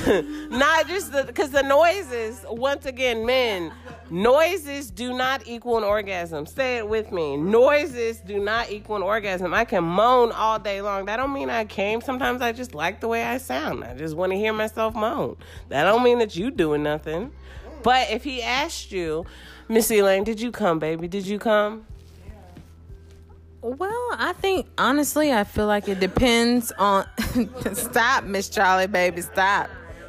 not 0.51 0.87
just 0.87 1.13
because 1.27 1.51
the, 1.51 1.63
noises. 1.63 2.45
Once 2.49 2.87
again, 2.87 3.27
men, 3.27 3.73
Noises 4.11 4.91
do 4.91 5.13
not 5.13 5.47
equal 5.47 5.77
an 5.77 5.85
orgasm. 5.85 6.47
Say 6.47 6.79
it 6.79 6.89
with 6.89 7.13
me. 7.13 7.37
Noises 7.37 8.21
do 8.21 8.39
not 8.39 8.71
equal 8.71 8.97
an 8.97 9.03
orgasm. 9.03 9.53
I 9.53 9.65
can 9.65 9.85
moan 9.85 10.33
all 10.33 10.59
day 10.59 10.81
long. 10.81 11.07
That 11.07 11.17
don't 11.17 11.33
mean 11.33 11.51
I 11.51 11.65
came. 11.65 12.01
Sometimes 12.01 12.41
I 12.41 12.53
just 12.53 12.75
like 12.75 13.01
the 13.01 13.09
way 13.09 13.25
I 13.25 13.37
sound. 13.39 13.85
I 13.85 13.95
just 13.95 14.17
want 14.17 14.33
to 14.33 14.39
hear 14.39 14.53
myself 14.53 14.95
moan. 14.95 15.37
That 15.69 15.85
don't 15.85 16.03
mean 16.03 16.19
that 16.21 16.37
you 16.37 16.51
doing 16.51 16.83
nothing. 16.83 17.33
But 17.83 18.11
if 18.11 18.25
he 18.25 18.43
asked 18.43 18.93
you, 18.93 19.27
Miss 19.69 19.91
Elaine, 19.91 20.25
did 20.25 20.41
you 20.41 20.51
come, 20.51 20.79
baby? 20.79 21.07
Did 21.07 21.27
you 21.27 21.39
come? 21.39 21.85
Well, 23.61 24.09
I 24.13 24.35
think 24.35 24.67
honestly, 24.79 25.33
I 25.33 25.45
feel 25.45 25.67
like 25.67 25.89
it 25.89 26.01
depends 26.01 26.73
on. 26.79 27.07
stop, 27.75 28.25
Miss 28.25 28.49
Charlie, 28.49 28.87
baby, 28.87 29.21
stop. 29.21 29.69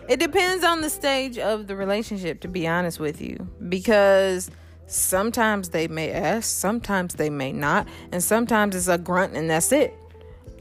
It 0.10 0.20
depends 0.20 0.64
on 0.64 0.82
the 0.82 0.90
stage 0.90 1.38
of 1.38 1.68
the 1.68 1.76
relationship, 1.76 2.42
to 2.42 2.48
be 2.48 2.68
honest 2.68 3.00
with 3.00 3.22
you, 3.22 3.48
because 3.70 4.50
sometimes 4.88 5.70
they 5.70 5.88
may 5.88 6.12
ask, 6.12 6.50
sometimes 6.50 7.14
they 7.14 7.30
may 7.30 7.52
not, 7.52 7.88
and 8.12 8.24
sometimes 8.24 8.76
it's 8.76 8.88
a 8.88 8.98
grunt 8.98 9.36
and 9.36 9.50
that's 9.50 9.72
it. 9.72 9.96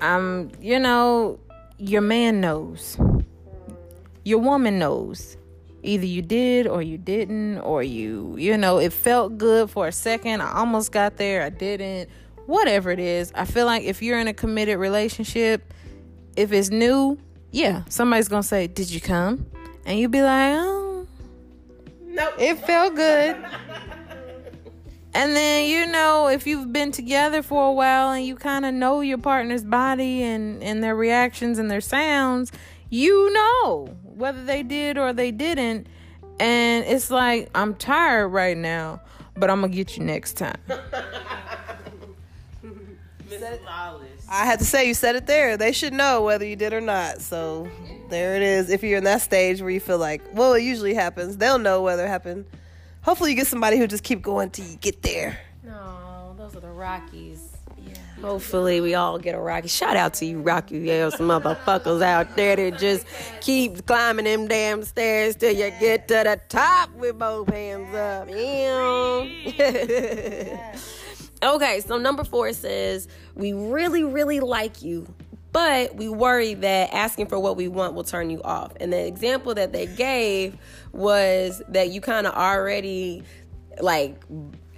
Um, 0.03 0.51
you 0.61 0.79
know, 0.79 1.41
your 1.79 2.03
man 2.03 2.41
knows, 2.41 2.99
your 4.25 4.39
woman 4.39 4.79
knows. 4.79 5.37
Either 5.83 6.07
you 6.07 6.23
did 6.23 6.67
or 6.67 6.83
you 6.83 6.99
didn't, 6.99 7.59
or 7.61 7.83
you, 7.83 8.35
you 8.37 8.59
know, 8.59 8.79
it 8.79 8.93
felt 8.93 9.39
good 9.39 9.71
for 9.71 9.87
a 9.87 9.93
second. 9.93 10.43
I 10.43 10.53
almost 10.59 10.93
got 10.93 11.17
there, 11.17 11.43
I 11.43 11.51
didn't 11.51 12.11
whatever 12.49 12.91
it 12.91 12.99
is. 12.99 13.31
I 13.35 13.45
feel 13.45 13.67
like 13.67 13.85
if 13.85 14.01
you're 14.01 14.19
in 14.19 14.27
a 14.27 14.33
committed 14.33 14.79
relationship, 14.79 15.75
if 16.35 16.51
it's 16.51 16.71
new, 16.71 17.19
yeah, 17.51 17.83
somebody's 17.89 18.29
gonna 18.29 18.43
say, 18.43 18.67
"Did 18.67 18.91
you 18.91 19.01
come?" 19.01 19.47
And 19.87 19.99
you 19.99 20.09
be 20.09 20.23
like, 20.23 20.55
"Oh, 20.57 21.07
Nope. 22.07 22.35
it 22.39 22.57
felt 22.59 22.95
good." 22.95 23.37
and 25.15 25.35
then 25.35 25.69
you 25.69 25.87
know, 25.91 26.29
if 26.29 26.47
you've 26.47 26.73
been 26.73 26.93
together 26.93 27.43
for 27.43 27.69
a 27.69 27.73
while 27.73 28.11
and 28.11 28.25
you 28.25 28.37
kind 28.37 28.65
of 28.67 28.75
know 28.75 29.01
your 29.01 29.19
partner's 29.19 29.65
body 29.65 30.23
and 30.23 30.63
and 30.63 30.83
their 30.83 30.95
reactions 30.95 31.59
and 31.59 31.71
their 31.71 31.81
sounds, 31.81 32.53
you 32.91 33.33
know 33.33 33.89
whether 34.03 34.45
they 34.45 34.63
did 34.63 34.99
or 34.99 35.13
they 35.13 35.31
didn't. 35.31 35.87
And 36.41 36.85
it's 36.87 37.11
like, 37.11 37.51
I'm 37.55 37.75
tired 37.75 38.29
right 38.29 38.57
now, 38.57 39.01
but 39.37 39.51
I'm 39.51 39.61
gonna 39.61 39.73
get 39.73 39.97
you 39.97 40.05
next 40.05 40.35
time. 40.35 40.57
Miss 43.29 43.43
Lawless. 43.65 44.27
I 44.29 44.45
had 44.45 44.59
to 44.59 44.65
say 44.65 44.87
you 44.87 44.95
said 44.95 45.17
it 45.17 45.27
there. 45.27 45.57
They 45.57 45.73
should 45.73 45.93
know 45.93 46.23
whether 46.23 46.45
you 46.45 46.57
did 46.57 46.73
or 46.73 46.81
not. 46.81 47.21
So 47.21 47.69
there 48.09 48.37
it 48.37 48.43
is. 48.43 48.71
If 48.71 48.83
you're 48.83 48.99
in 48.99 49.05
that 49.05 49.23
stage 49.23 49.61
where 49.61 49.71
you 49.71 49.81
feel 49.81 49.99
like, 49.99 50.23
well, 50.33 50.55
it 50.55 50.63
usually 50.63 50.95
happens, 50.95 51.37
they'll 51.37 51.59
know 51.59 51.83
whether 51.83 52.05
it 52.05 52.09
happened. 52.09 52.47
Hopefully, 53.03 53.31
you 53.31 53.37
get 53.37 53.47
somebody 53.47 53.79
who 53.79 53.87
just 53.87 54.03
keep 54.05 54.23
going 54.23 54.51
till 54.51 54.67
you 54.67 54.77
get 54.77 55.03
there. 55.03 55.39
No, 55.65 56.35
those 56.37 56.57
are 56.57 56.61
the 56.61 56.69
Rockies. 56.71 57.57
Yeah. 57.79 57.95
Hopefully, 58.21 58.81
we 58.81 58.95
all 58.95 59.19
get 59.19 59.35
a 59.35 59.39
Rocky. 59.41 59.69
Shout 59.69 59.97
out 59.97 60.15
to 60.15 60.27
you, 60.27 60.41
Rocky 60.41 60.91
ass 60.91 61.17
motherfuckers 61.17 62.03
out 62.03 62.37
there 62.37 62.57
that 62.57 62.79
just 62.79 63.07
keep 63.41 63.87
climbing 63.87 64.25
them 64.25 64.49
damn 64.49 64.83
stairs 64.83 65.37
till 65.37 65.53
you 65.53 65.71
get 65.79 66.09
to 66.09 66.15
the 66.15 66.41
top 66.49 66.93
with 66.97 67.19
both 67.19 67.49
hands 67.49 67.95
up. 67.95 68.29
Yeah. 69.59 70.77
okay, 71.43 71.81
so 71.81 71.99
number 71.99 72.25
four 72.25 72.53
says, 72.53 73.09
We 73.35 73.53
really, 73.53 74.05
really 74.05 74.41
like 74.41 74.83
you, 74.83 75.07
but 75.53 75.95
we 75.97 76.09
worry 76.09 76.55
that 76.55 76.93
asking 76.93 77.27
for 77.27 77.39
what 77.39 77.57
we 77.57 77.69
want 77.69 77.95
will 77.95 78.05
turn 78.05 78.31
you 78.31 78.43
off. 78.43 78.73
And 78.81 78.93
the 78.93 79.07
example 79.07 79.55
that 79.55 79.73
they 79.73 79.87
gave 79.87 80.57
was 80.93 81.63
that 81.69 81.91
you 81.91 82.01
kind 82.01 82.27
of 82.27 82.35
already 82.35 83.23
like 83.81 84.23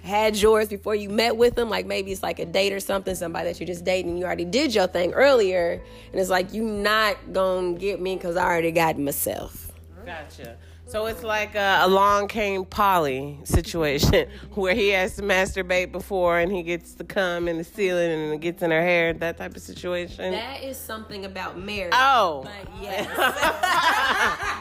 had 0.03 0.35
yours 0.35 0.67
before 0.67 0.95
you 0.95 1.09
met 1.09 1.37
with 1.37 1.53
them 1.55 1.69
like 1.69 1.85
maybe 1.85 2.11
it's 2.11 2.23
like 2.23 2.39
a 2.39 2.45
date 2.45 2.73
or 2.73 2.79
something 2.79 3.13
somebody 3.13 3.47
that 3.47 3.59
you're 3.59 3.67
just 3.67 3.83
dating 3.85 4.11
and 4.11 4.19
you 4.19 4.25
already 4.25 4.45
did 4.45 4.73
your 4.73 4.87
thing 4.87 5.13
earlier 5.13 5.81
and 6.11 6.19
it's 6.19 6.29
like 6.29 6.53
you 6.53 6.63
not 6.63 7.15
gonna 7.31 7.73
get 7.73 8.01
me 8.01 8.15
because 8.15 8.35
i 8.35 8.43
already 8.43 8.71
got 8.71 8.97
myself 8.97 9.71
Gotcha. 10.05 10.57
So 10.91 11.05
it's 11.05 11.23
like 11.23 11.55
a 11.55 11.79
along 11.83 12.27
came 12.27 12.65
Polly 12.65 13.39
situation 13.45 14.27
where 14.55 14.75
he 14.75 14.89
has 14.89 15.15
to 15.15 15.21
masturbate 15.21 15.93
before 15.93 16.37
and 16.37 16.51
he 16.51 16.63
gets 16.63 16.95
to 16.95 17.05
come 17.05 17.47
in 17.47 17.57
the 17.57 17.63
ceiling 17.63 18.11
and 18.11 18.33
it 18.33 18.41
gets 18.41 18.61
in 18.61 18.71
her 18.71 18.81
hair, 18.81 19.13
that 19.13 19.37
type 19.37 19.55
of 19.55 19.61
situation. 19.61 20.33
that 20.33 20.61
is 20.61 20.75
something 20.75 21.23
about 21.23 21.57
marriage 21.57 21.93
oh. 21.95 22.41
but 22.43 22.73
yes 22.81 23.07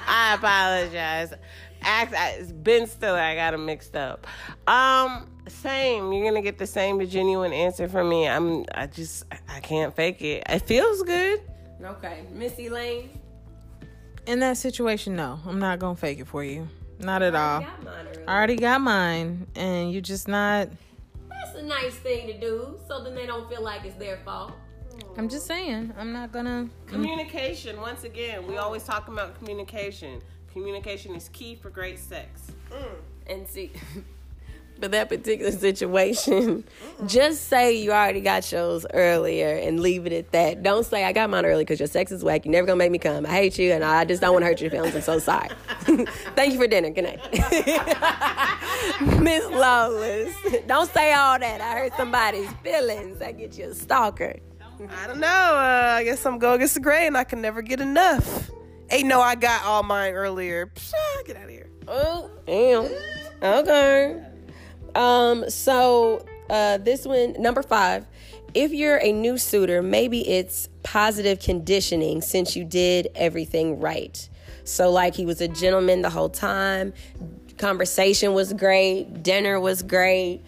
I 0.07 0.37
apologize. 0.37 1.35
Act, 1.83 2.15
I- 2.15 2.37
it's 2.39 2.53
Ben 2.53 2.87
Stiller. 2.87 3.19
I 3.19 3.35
got 3.35 3.53
him 3.53 3.67
mixed 3.67 3.97
up. 3.97 4.29
Um, 4.69 5.29
same. 5.49 6.13
You're 6.13 6.31
gonna 6.31 6.43
get 6.43 6.59
the 6.59 6.67
same 6.67 7.05
genuine 7.09 7.53
answer 7.53 7.89
from 7.89 8.09
me. 8.09 8.29
I'm. 8.29 8.67
I 8.73 8.87
just. 8.87 9.25
I- 9.33 9.57
I 9.57 9.61
can't 9.61 9.97
fake 9.97 10.23
it. 10.23 10.45
It 10.49 10.61
feels 10.61 11.03
good. 11.03 11.41
okay 11.83 12.25
missy 12.33 12.69
lane 12.69 13.20
In 14.31 14.39
that 14.39 14.59
situation, 14.59 15.17
no, 15.17 15.41
I'm 15.45 15.59
not 15.59 15.81
gonna 15.81 15.97
fake 15.97 16.21
it 16.21 16.29
for 16.29 16.45
you. 16.45 16.69
Not 17.01 17.21
at 17.21 17.35
all. 17.35 17.63
got 17.63 17.83
mine. 17.83 18.07
I 18.29 18.37
already 18.37 18.55
got 18.55 18.81
mine, 18.81 19.49
and 19.57 19.91
you're 19.91 20.01
just 20.01 20.29
not. 20.29 20.69
that's 21.29 21.57
a 21.57 21.63
nice 21.65 21.95
thing 21.97 22.29
to 22.29 22.39
do 22.39 22.79
so 22.87 23.03
then 23.03 23.17
they 23.17 23.27
don't 23.27 23.49
feel 23.49 23.61
like 23.61 23.85
it's 23.85 23.97
their 23.97 24.19
fault 24.19 24.53
I'm 25.17 25.29
just 25.29 25.49
saying, 25.49 25.93
I'm 25.99 26.13
not 26.13 26.31
gonna. 26.31 26.69
Communication. 26.87 27.81
Once 27.81 28.05
again, 28.05 28.47
we 28.47 28.57
always 28.57 28.85
talk 28.85 29.09
about 29.09 29.37
communication. 29.37 30.23
Communication 30.53 31.17
is 31.17 31.29
key 31.31 31.57
for 31.57 31.69
great 31.69 31.99
sex. 31.99 32.53
Mm. 32.71 32.87
and 33.27 33.49
see 33.49 33.73
but 34.81 34.91
that 34.93 35.09
particular 35.09 35.53
situation 35.53 36.65
just 37.07 37.49
say 37.49 37.77
you 37.77 37.91
already 37.93 38.21
got 38.21 38.51
yours 38.51 38.87
earlier 38.95 39.57
and 39.57 39.81
leave 39.81 40.07
it 40.07 40.13
at 40.13 40.33
that 40.33 40.63
don't 40.63 40.87
say 40.87 41.05
i 41.05 41.13
got 41.13 41.29
mine 41.31 41.45
early 41.45 41.65
because 41.65 41.79
your 41.79 41.87
sex 41.87 42.11
is 42.11 42.25
whack 42.25 42.45
you're 42.45 42.53
never 42.53 42.67
gonna 42.67 42.77
make 42.77 42.91
me 42.91 42.99
come 42.99 43.27
i 43.27 43.31
hate 43.31 43.59
you 43.59 43.73
and 43.73 43.85
i 43.85 44.05
just 44.05 44.21
don't 44.21 44.33
want 44.33 44.43
to 44.43 44.47
hurt 44.47 44.61
your 44.61 44.71
feelings 44.71 44.95
i'm 44.95 45.03
so 45.03 45.19
sorry 45.19 45.49
thank 46.35 46.53
you 46.53 46.59
for 46.59 46.67
dinner 46.67 46.91
good 46.91 47.05
night 47.05 47.21
miss 49.21 49.47
lawless 49.51 50.35
don't 50.67 50.91
say 50.91 51.13
all 51.13 51.39
that 51.39 51.61
i 51.61 51.73
hurt 51.79 51.93
somebody's 51.97 52.51
feelings 52.63 53.21
i 53.21 53.33
get 53.33 53.57
you 53.59 53.67
a 53.67 53.75
stalker 53.75 54.37
I 54.89 55.07
don't 55.09 55.21
know. 55.21 55.29
Uh, 55.29 55.97
I 55.99 56.05
guess 56.05 56.25
I'm 56.25 56.39
going 56.39 56.55
against 56.55 56.73
the 56.73 56.81
grain. 56.81 57.15
I 57.15 57.25
can 57.25 57.43
never 57.43 57.61
get 57.61 57.81
enough. 57.81 58.51
Ain't 58.91 59.07
no, 59.07 59.21
I 59.21 59.35
got 59.35 59.63
all 59.65 59.83
mine 59.83 60.15
earlier. 60.15 60.67
Psh, 60.69 60.93
get 61.27 61.37
out 61.37 61.45
of 61.45 61.51
here. 61.51 61.69
Oh, 61.87 62.31
damn. 62.47 62.89
Okay. 63.43 64.30
Um, 64.95 65.49
so 65.51 66.25
uh 66.49 66.79
this 66.79 67.07
one, 67.07 67.41
number 67.41 67.63
five. 67.63 68.07
If 68.53 68.73
you're 68.73 68.97
a 68.97 69.13
new 69.13 69.39
suitor, 69.39 69.81
maybe 69.81 70.29
it's 70.29 70.69
positive 70.83 71.39
conditioning 71.39 72.21
since 72.21 72.57
you 72.57 72.65
did 72.65 73.09
everything 73.15 73.79
right. 73.79 74.29
So 74.65 74.91
like 74.91 75.15
he 75.15 75.25
was 75.25 75.41
a 75.41 75.49
gentleman 75.49 76.03
the 76.03 76.11
whole 76.11 76.29
time, 76.29 76.93
conversation 77.59 78.35
was 78.35 78.53
great, 78.53 79.23
dinner 79.23 79.61
was 79.61 79.83
great. 79.83 80.43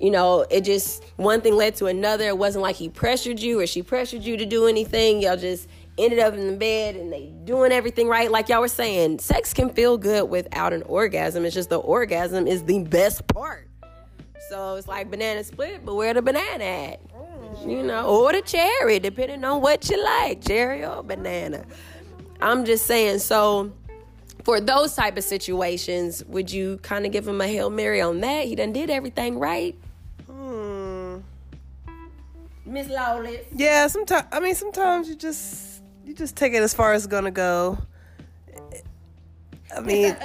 You 0.00 0.10
know, 0.10 0.44
it 0.50 0.62
just 0.62 1.04
one 1.16 1.40
thing 1.40 1.54
led 1.54 1.76
to 1.76 1.86
another. 1.86 2.26
It 2.26 2.36
wasn't 2.36 2.62
like 2.62 2.76
he 2.76 2.88
pressured 2.88 3.40
you 3.40 3.60
or 3.60 3.66
she 3.66 3.82
pressured 3.82 4.22
you 4.22 4.36
to 4.36 4.44
do 4.44 4.66
anything. 4.66 5.22
Y'all 5.22 5.36
just 5.36 5.68
ended 5.96 6.18
up 6.18 6.34
in 6.34 6.48
the 6.48 6.56
bed 6.56 6.96
and 6.96 7.12
they 7.12 7.32
doing 7.44 7.70
everything 7.70 8.08
right. 8.08 8.30
Like 8.30 8.48
y'all 8.48 8.60
were 8.60 8.68
saying, 8.68 9.20
sex 9.20 9.54
can 9.54 9.70
feel 9.70 9.96
good 9.96 10.28
without 10.28 10.72
an 10.72 10.82
orgasm. 10.82 11.44
It's 11.44 11.54
just 11.54 11.70
the 11.70 11.78
orgasm 11.78 12.46
is 12.46 12.64
the 12.64 12.82
best 12.82 13.26
part. 13.28 13.68
So 14.48 14.76
it's 14.76 14.88
like 14.88 15.10
banana 15.10 15.42
split, 15.44 15.84
but 15.84 15.94
where 15.94 16.12
the 16.12 16.22
banana 16.22 16.64
at? 16.64 17.00
You 17.66 17.82
know, 17.82 18.06
or 18.06 18.32
the 18.32 18.42
cherry, 18.42 18.98
depending 18.98 19.44
on 19.44 19.62
what 19.62 19.88
you 19.88 20.02
like, 20.02 20.44
cherry 20.44 20.84
or 20.84 21.02
banana. 21.02 21.64
I'm 22.40 22.64
just 22.64 22.86
saying. 22.86 23.20
So 23.20 23.72
for 24.44 24.60
those 24.60 24.94
type 24.94 25.16
of 25.16 25.24
situations, 25.24 26.24
would 26.26 26.50
you 26.52 26.78
kind 26.78 27.06
of 27.06 27.12
give 27.12 27.26
him 27.26 27.40
a 27.40 27.48
hail 27.48 27.70
mary 27.70 28.00
on 28.00 28.20
that? 28.20 28.44
He 28.44 28.54
done 28.54 28.72
did 28.72 28.90
everything 28.90 29.38
right. 29.38 29.74
Hmm. 30.26 31.18
Miss 32.66 32.88
Lawless. 32.88 33.46
Yeah, 33.52 33.86
sometimes. 33.86 34.26
I 34.30 34.40
mean, 34.40 34.54
sometimes 34.54 35.08
you 35.08 35.14
just 35.14 35.82
you 36.04 36.14
just 36.14 36.36
take 36.36 36.52
it 36.52 36.62
as 36.62 36.74
far 36.74 36.92
as 36.92 37.04
it's 37.04 37.10
gonna 37.10 37.30
go. 37.30 37.78
I 39.76 39.80
mean, 39.80 40.16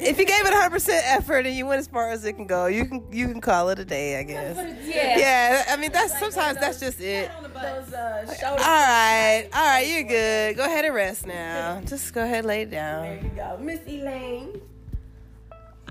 if 0.00 0.18
you 0.18 0.24
gave 0.26 0.40
it 0.40 0.52
100 0.52 0.70
percent 0.70 1.04
effort 1.06 1.46
and 1.46 1.54
you 1.56 1.66
went 1.66 1.80
as 1.80 1.86
far 1.88 2.10
as 2.10 2.24
it 2.24 2.34
can 2.34 2.46
go, 2.46 2.66
you 2.66 2.84
can 2.86 3.04
you 3.12 3.28
can 3.28 3.40
call 3.40 3.68
it 3.70 3.78
a 3.78 3.84
day, 3.84 4.18
I 4.18 4.22
guess. 4.22 4.56
Yeah. 4.86 5.18
Yeah, 5.18 5.64
I 5.68 5.76
mean 5.76 5.92
that's 5.92 6.18
sometimes 6.18 6.58
that's 6.58 6.80
just 6.80 7.00
it. 7.00 7.30
Those 7.54 7.92
uh, 7.94 8.24
All 8.28 8.34
shoulders. 8.34 8.66
right, 8.66 9.48
all 9.52 9.64
right, 9.66 9.86
you're 9.86 10.02
good. 10.04 10.56
Go 10.56 10.64
ahead 10.64 10.84
and 10.84 10.94
rest 10.94 11.26
now. 11.26 11.80
Just 11.86 12.12
go 12.12 12.22
ahead, 12.22 12.38
and 12.38 12.46
lay 12.46 12.64
There 12.64 12.80
down. 12.80 13.02
There 13.02 13.22
you 13.22 13.30
go, 13.36 13.58
Miss 13.60 13.80
Elaine. 13.86 14.60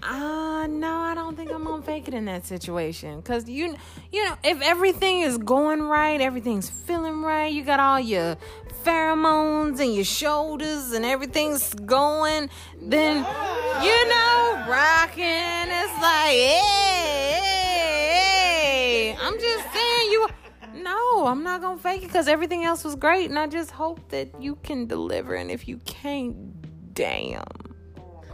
Uh 0.03 0.67
no, 0.67 0.97
I 0.99 1.15
don't 1.15 1.35
think 1.35 1.51
I'm 1.51 1.63
gonna 1.63 1.81
fake 1.81 2.07
it 2.07 2.13
in 2.13 2.25
that 2.25 2.45
situation. 2.45 3.21
Cause 3.23 3.49
you, 3.49 3.75
you 4.11 4.23
know, 4.25 4.35
if 4.43 4.61
everything 4.61 5.21
is 5.21 5.37
going 5.39 5.81
right, 5.81 6.21
everything's 6.21 6.69
feeling 6.69 7.23
right, 7.23 7.51
you 7.51 7.63
got 7.63 7.79
all 7.79 7.99
your 7.99 8.37
pheromones 8.85 9.79
and 9.79 9.93
your 9.93 10.05
shoulders 10.05 10.91
and 10.91 11.03
everything's 11.03 11.73
going, 11.73 12.49
then 12.81 13.17
you 13.83 14.07
know, 14.09 14.65
rocking. 14.69 15.25
It's 15.25 15.93
like, 16.01 16.31
hey, 16.31 17.39
hey, 17.41 19.13
hey. 19.13 19.17
I'm 19.19 19.37
just 19.39 19.73
saying 19.73 20.11
you. 20.11 20.27
No, 20.75 21.25
I'm 21.25 21.43
not 21.43 21.61
gonna 21.61 21.79
fake 21.79 22.03
it 22.03 22.07
because 22.07 22.27
everything 22.27 22.63
else 22.63 22.83
was 22.83 22.95
great, 22.95 23.29
and 23.29 23.39
I 23.39 23.47
just 23.47 23.71
hope 23.71 23.99
that 24.09 24.41
you 24.41 24.55
can 24.57 24.85
deliver. 24.85 25.33
And 25.33 25.49
if 25.49 25.67
you 25.67 25.77
can't, 25.85 26.35
damn, 26.93 27.43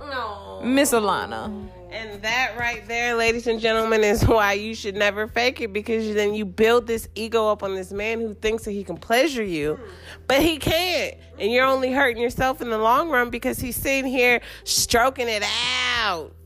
No. 0.09 0.50
Miss 0.63 0.91
Alana. 0.91 1.69
And 1.91 2.21
that 2.21 2.57
right 2.57 2.87
there, 2.87 3.15
ladies 3.15 3.47
and 3.47 3.59
gentlemen, 3.59 4.01
is 4.03 4.25
why 4.25 4.53
you 4.53 4.73
should 4.73 4.95
never 4.95 5.27
fake 5.27 5.59
it 5.59 5.73
because 5.73 6.13
then 6.13 6.33
you 6.33 6.45
build 6.45 6.87
this 6.87 7.09
ego 7.15 7.49
up 7.49 7.63
on 7.63 7.75
this 7.75 7.91
man 7.91 8.21
who 8.21 8.33
thinks 8.33 8.63
that 8.63 8.71
he 8.71 8.83
can 8.83 8.95
pleasure 8.95 9.43
you, 9.43 9.77
but 10.25 10.41
he 10.41 10.57
can't. 10.57 11.15
And 11.37 11.51
you're 11.51 11.65
only 11.65 11.91
hurting 11.91 12.21
yourself 12.21 12.61
in 12.61 12.69
the 12.69 12.77
long 12.77 13.09
run 13.09 13.29
because 13.29 13.59
he's 13.59 13.75
sitting 13.75 14.09
here 14.09 14.39
stroking 14.63 15.27
it 15.27 15.43
out, 15.43 15.49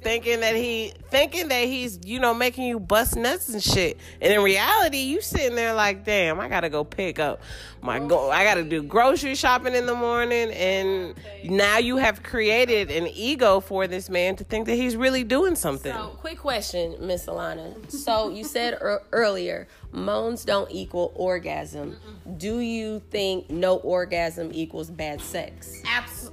thinking 0.02 0.42
that 0.42 0.56
he 0.56 0.94
thinking 1.10 1.48
that 1.48 1.66
he's, 1.66 2.00
you 2.06 2.20
know, 2.20 2.34
making 2.34 2.66
you 2.66 2.80
bust 2.80 3.16
nuts 3.16 3.50
and 3.50 3.62
shit. 3.62 3.98
And 4.22 4.32
in 4.32 4.42
reality, 4.42 5.00
you 5.00 5.22
sitting 5.22 5.56
there 5.56 5.74
like, 5.74 6.06
damn, 6.06 6.40
I 6.40 6.48
gotta 6.48 6.70
go 6.70 6.84
pick 6.84 7.20
up 7.20 7.42
my 7.82 8.00
go 8.00 8.30
I 8.30 8.44
gotta 8.44 8.64
do 8.64 8.84
grocery 8.84 9.36
shopping 9.36 9.74
in 9.74 9.86
the 9.86 9.96
morning 9.96 10.52
and 10.52 11.16
now 11.44 11.78
you 11.78 11.98
have 11.98 12.24
created 12.24 12.92
an 12.92 13.08
ego 13.08 13.60
for 13.60 13.88
this 13.88 14.10
man 14.10 14.36
to 14.38 14.44
think 14.44 14.68
that 14.68 14.76
he's 14.76 14.96
really 14.96 15.24
doing 15.24 15.56
something. 15.56 15.94
So, 15.94 16.18
quick 16.20 16.40
question, 16.40 16.96
Miss 17.00 17.26
Alana. 17.26 17.92
So, 17.92 18.30
you 18.30 18.44
said 18.44 18.78
er- 18.82 19.04
earlier, 19.12 19.68
moans 19.92 20.46
don't 20.46 20.70
equal 20.72 21.14
orgasm. 21.16 21.98
Do 22.38 22.60
you 22.60 23.02
think 23.12 23.50
no 23.50 23.78
orgasm 23.78 24.52
equals 24.54 24.90
bad 24.90 25.22
sex? 25.22 25.82
Abs- 25.86 26.32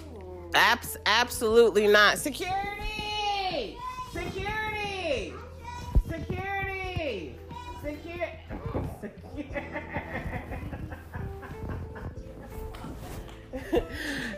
abs- 0.55 0.97
absolutely 1.07 1.87
not. 1.87 2.19
Security! 2.19 2.82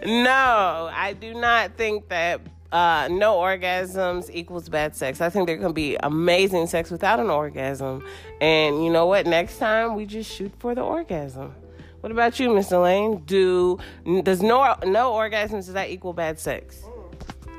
No, 0.05 0.91
I 0.93 1.15
do 1.19 1.35
not 1.35 1.77
think 1.77 2.09
that 2.09 2.41
uh, 2.73 3.09
no 3.11 3.37
orgasms 3.37 4.31
equals 4.33 4.69
bad 4.69 4.97
sex. 4.97 5.21
I 5.21 5.31
think 5.31 5.47
there 5.47 5.57
can 5.57 5.73
be 5.73 5.97
amazing 6.03 6.67
sex 6.67 6.91
without 6.91 7.21
an 7.21 7.31
orgasm. 7.31 8.05
And 8.41 8.85
you 8.85 8.91
know 8.91 9.07
what? 9.07 9.27
Next 9.27 9.59
time 9.59 9.95
we 9.95 10.07
just 10.07 10.31
shoot 10.31 10.53
for 10.59 10.75
the 10.75 10.83
orgasm. 10.83 11.55
What 12.01 12.11
about 12.11 12.39
you, 12.39 12.55
Miss 12.55 12.71
Elaine? 12.71 13.19
Do 13.25 13.79
does 14.25 14.43
no 14.43 14.77
no 14.85 15.13
orgasms 15.13 15.67
does 15.67 15.73
that 15.73 15.89
equal 15.89 16.13
bad 16.13 16.39
sex? 16.39 16.83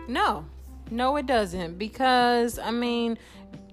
No, 0.08 0.46
no, 0.92 1.16
it 1.16 1.26
doesn't. 1.26 1.80
Because, 1.80 2.60
I 2.60 2.72
mean, 2.72 3.18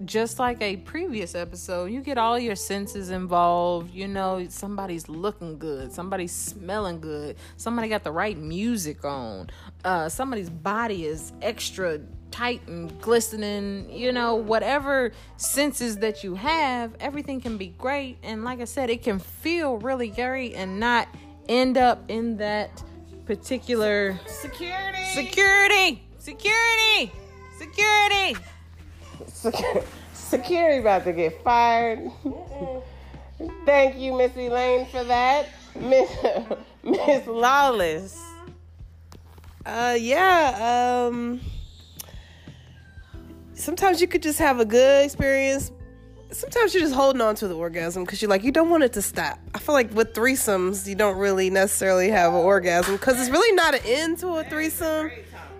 just 0.04 0.38
like 0.38 0.60
a 0.60 0.76
previous 0.76 1.34
episode, 1.34 1.86
you 1.86 2.00
get 2.00 2.18
all 2.18 2.38
your 2.38 2.56
senses 2.56 3.10
involved. 3.10 3.92
You 3.92 4.08
know, 4.08 4.46
somebody's 4.48 5.08
looking 5.08 5.58
good, 5.58 5.92
somebody's 5.92 6.32
smelling 6.32 7.00
good, 7.00 7.36
somebody 7.56 7.88
got 7.88 8.04
the 8.04 8.12
right 8.12 8.36
music 8.36 9.04
on, 9.04 9.50
uh, 9.84 10.08
somebody's 10.08 10.50
body 10.50 11.06
is 11.06 11.32
extra 11.42 12.00
tight 12.30 12.66
and 12.66 13.00
glistening. 13.00 13.90
You 13.90 14.12
know, 14.12 14.34
whatever 14.36 15.12
senses 15.36 15.98
that 15.98 16.24
you 16.24 16.34
have, 16.34 16.94
everything 17.00 17.40
can 17.40 17.58
be 17.58 17.68
great. 17.68 18.18
And 18.22 18.44
like 18.44 18.60
I 18.60 18.64
said, 18.64 18.90
it 18.90 19.02
can 19.02 19.18
feel 19.18 19.78
really 19.78 20.08
great 20.08 20.54
and 20.54 20.80
not 20.80 21.08
end 21.48 21.76
up 21.76 22.04
in 22.08 22.38
that 22.38 22.82
particular 23.26 24.18
Security. 24.26 25.04
Security! 25.14 26.02
Security! 26.18 27.12
Security! 27.58 28.36
Security 30.12 30.78
about 30.78 31.04
to 31.04 31.12
get 31.12 31.42
fired. 31.42 32.10
Thank 33.66 33.96
you, 33.96 34.16
Miss 34.16 34.36
Elaine, 34.36 34.86
for 34.86 35.04
that. 35.04 35.48
Miss 35.74 36.10
Miss 36.82 37.26
Lawless. 37.26 38.20
Uh, 39.64 39.96
yeah. 39.98 41.08
Um, 41.08 41.40
sometimes 43.54 44.00
you 44.00 44.06
could 44.06 44.22
just 44.22 44.38
have 44.38 44.60
a 44.60 44.64
good 44.64 45.04
experience. 45.04 45.72
Sometimes 46.30 46.72
you're 46.72 46.82
just 46.82 46.94
holding 46.94 47.20
on 47.20 47.34
to 47.36 47.48
the 47.48 47.54
orgasm 47.54 48.04
because 48.04 48.22
you're 48.22 48.28
like 48.28 48.42
you 48.42 48.52
don't 48.52 48.70
want 48.70 48.82
it 48.82 48.92
to 48.94 49.02
stop. 49.02 49.38
I 49.54 49.58
feel 49.58 49.74
like 49.74 49.92
with 49.92 50.14
threesomes, 50.14 50.86
you 50.88 50.94
don't 50.94 51.18
really 51.18 51.50
necessarily 51.50 52.08
have 52.08 52.32
an 52.32 52.40
orgasm 52.40 52.94
because 52.94 53.20
it's 53.20 53.30
really 53.30 53.54
not 53.54 53.74
an 53.74 53.82
end 53.84 54.18
to 54.18 54.28
a 54.28 54.44
threesome. 54.44 55.10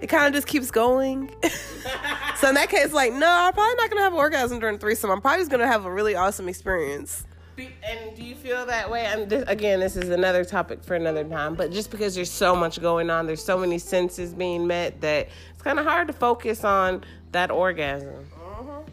It 0.03 0.09
kind 0.09 0.27
of 0.27 0.35
just 0.35 0.49
keeps 0.49 0.73
going. 0.73 1.31
so 2.37 2.49
in 2.49 2.57
that 2.57 2.69
case, 2.69 2.93
like, 2.93 3.13
no, 3.13 3.29
I'm 3.29 3.53
probably 3.53 3.77
not 3.77 3.89
gonna 3.89 4.03
have 4.03 4.13
an 4.13 4.19
orgasm 4.19 4.59
during 4.59 4.79
threesome. 4.79 5.11
I'm 5.13 5.21
probably 5.21 5.43
just 5.43 5.51
gonna 5.53 5.69
have 5.69 5.85
a 5.85 5.93
really 5.93 6.17
awesome 6.17 6.49
experience. 6.49 7.25
And 7.57 8.17
do 8.17 8.25
you 8.25 8.35
feel 8.35 8.67
that 8.67 8.91
way? 8.91 9.07
And 9.07 9.31
this, 9.31 9.45
again, 9.47 9.79
this 9.79 9.95
is 9.95 10.09
another 10.09 10.45
topic 10.45 10.83
for 10.83 10.97
another 10.97 11.23
time. 11.23 11.55
But 11.55 11.71
just 11.71 11.93
because 11.93 12.17
there's 12.17 12.31
so 12.31 12.57
much 12.57 12.81
going 12.81 13.11
on, 13.11 13.27
there's 13.27 13.45
so 13.45 13.57
many 13.57 13.79
senses 13.79 14.35
being 14.35 14.67
met 14.67 15.01
that 15.03 15.29
it's 15.53 15.63
kind 15.63 15.79
of 15.79 15.87
hard 15.87 16.09
to 16.09 16.13
focus 16.13 16.65
on 16.65 17.05
that 17.31 17.53
orgasm. 17.53 18.27
Mm-hmm. 18.35 18.91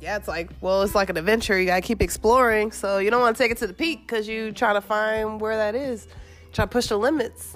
Yeah, 0.00 0.16
it's 0.16 0.28
like, 0.28 0.50
well, 0.62 0.80
it's 0.80 0.94
like 0.94 1.10
an 1.10 1.18
adventure. 1.18 1.60
You 1.60 1.66
gotta 1.66 1.82
keep 1.82 2.00
exploring. 2.00 2.72
So 2.72 2.96
you 2.96 3.10
don't 3.10 3.20
want 3.20 3.36
to 3.36 3.42
take 3.42 3.52
it 3.52 3.58
to 3.58 3.66
the 3.66 3.74
peak 3.74 4.06
because 4.06 4.26
you 4.26 4.50
trying 4.52 4.76
to 4.76 4.80
find 4.80 5.42
where 5.42 5.56
that 5.56 5.74
is. 5.74 6.08
Try 6.54 6.64
to 6.64 6.70
push 6.70 6.86
the 6.86 6.96
limits. 6.96 7.54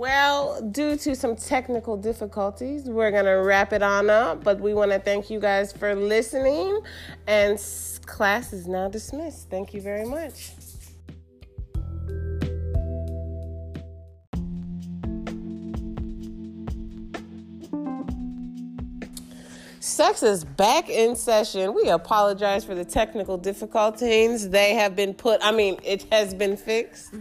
Well, 0.00 0.62
due 0.62 0.96
to 0.96 1.14
some 1.14 1.36
technical 1.36 1.94
difficulties, 1.98 2.84
we're 2.84 3.10
going 3.10 3.26
to 3.26 3.32
wrap 3.32 3.74
it 3.74 3.82
on 3.82 4.08
up. 4.08 4.42
But 4.42 4.58
we 4.58 4.72
want 4.72 4.92
to 4.92 4.98
thank 4.98 5.28
you 5.28 5.38
guys 5.38 5.74
for 5.74 5.94
listening. 5.94 6.80
And 7.26 7.62
class 8.06 8.54
is 8.54 8.66
now 8.66 8.88
dismissed. 8.88 9.50
Thank 9.50 9.74
you 9.74 9.82
very 9.82 10.06
much. 10.06 10.52
Sex 20.00 20.22
is 20.22 20.44
back 20.46 20.88
in 20.88 21.14
session. 21.14 21.74
We 21.74 21.90
apologize 21.90 22.64
for 22.64 22.74
the 22.74 22.86
technical 22.86 23.36
difficulties. 23.36 24.48
They 24.48 24.72
have 24.72 24.96
been 24.96 25.12
put, 25.12 25.40
I 25.44 25.52
mean, 25.52 25.78
it 25.84 26.04
has 26.10 26.32
been 26.32 26.56
fixed. 26.56 27.12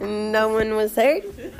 No 0.00 0.48
one 0.48 0.74
was 0.74 0.96
hurt. 0.96 1.24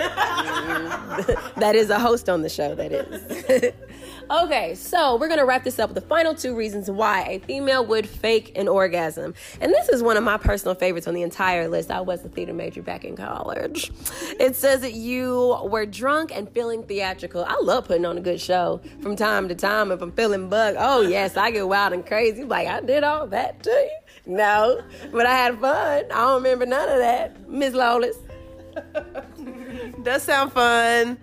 that 1.56 1.72
is 1.74 1.90
a 1.90 1.98
host 1.98 2.30
on 2.30 2.40
the 2.40 2.48
show, 2.48 2.74
that 2.74 2.90
is. 2.90 3.72
okay, 4.30 4.74
so 4.74 5.16
we're 5.16 5.28
gonna 5.28 5.44
wrap 5.44 5.64
this 5.64 5.78
up 5.78 5.90
with 5.90 6.02
the 6.02 6.08
final 6.08 6.34
two 6.34 6.54
reasons 6.54 6.90
why 6.90 7.22
a 7.22 7.38
female 7.40 7.84
would 7.86 8.08
fake 8.08 8.56
an 8.56 8.68
orgasm. 8.68 9.34
And 9.60 9.72
this 9.72 9.88
is 9.88 10.02
one 10.02 10.16
of 10.16 10.24
my 10.24 10.36
personal 10.36 10.74
favorites 10.74 11.06
on 11.06 11.14
the 11.14 11.22
entire 11.22 11.68
list. 11.68 11.90
I 11.90 12.00
was 12.00 12.24
a 12.24 12.28
theater 12.28 12.52
major 12.52 12.82
back 12.82 13.04
in 13.04 13.16
college. 13.16 13.90
It 14.38 14.56
says 14.56 14.80
that 14.80 14.94
you 14.94 15.58
were 15.64 15.86
drunk 15.86 16.32
and 16.34 16.48
feeling 16.50 16.82
theatrical. 16.82 17.44
I 17.44 17.58
love 17.62 17.86
putting 17.86 18.06
on 18.06 18.18
a 18.18 18.20
good 18.20 18.40
show 18.40 18.80
from 19.00 19.16
time 19.16 19.48
to 19.48 19.54
time 19.54 19.90
if 19.92 20.02
I'm 20.02 20.12
feeling 20.12 20.48
bugged. 20.48 20.76
Oh, 20.80 21.02
yes, 21.02 21.36
I 21.36 21.50
get 21.50 21.66
wild 21.68 21.92
and 21.92 22.04
crazy. 22.04 22.44
Like, 22.44 22.68
I 22.68 22.80
did 22.80 23.04
all 23.04 23.26
that 23.28 23.62
to 23.62 23.70
you. 23.70 23.90
No, 24.26 24.82
but 25.12 25.26
I 25.26 25.36
had 25.36 25.60
fun. 25.60 26.04
I 26.06 26.08
don't 26.08 26.42
remember 26.42 26.66
none 26.66 26.88
of 26.88 26.98
that, 26.98 27.48
Miss 27.48 27.74
Lawless. 27.74 28.16
Does 30.02 30.22
sound 30.22 30.52
fun. 30.52 31.18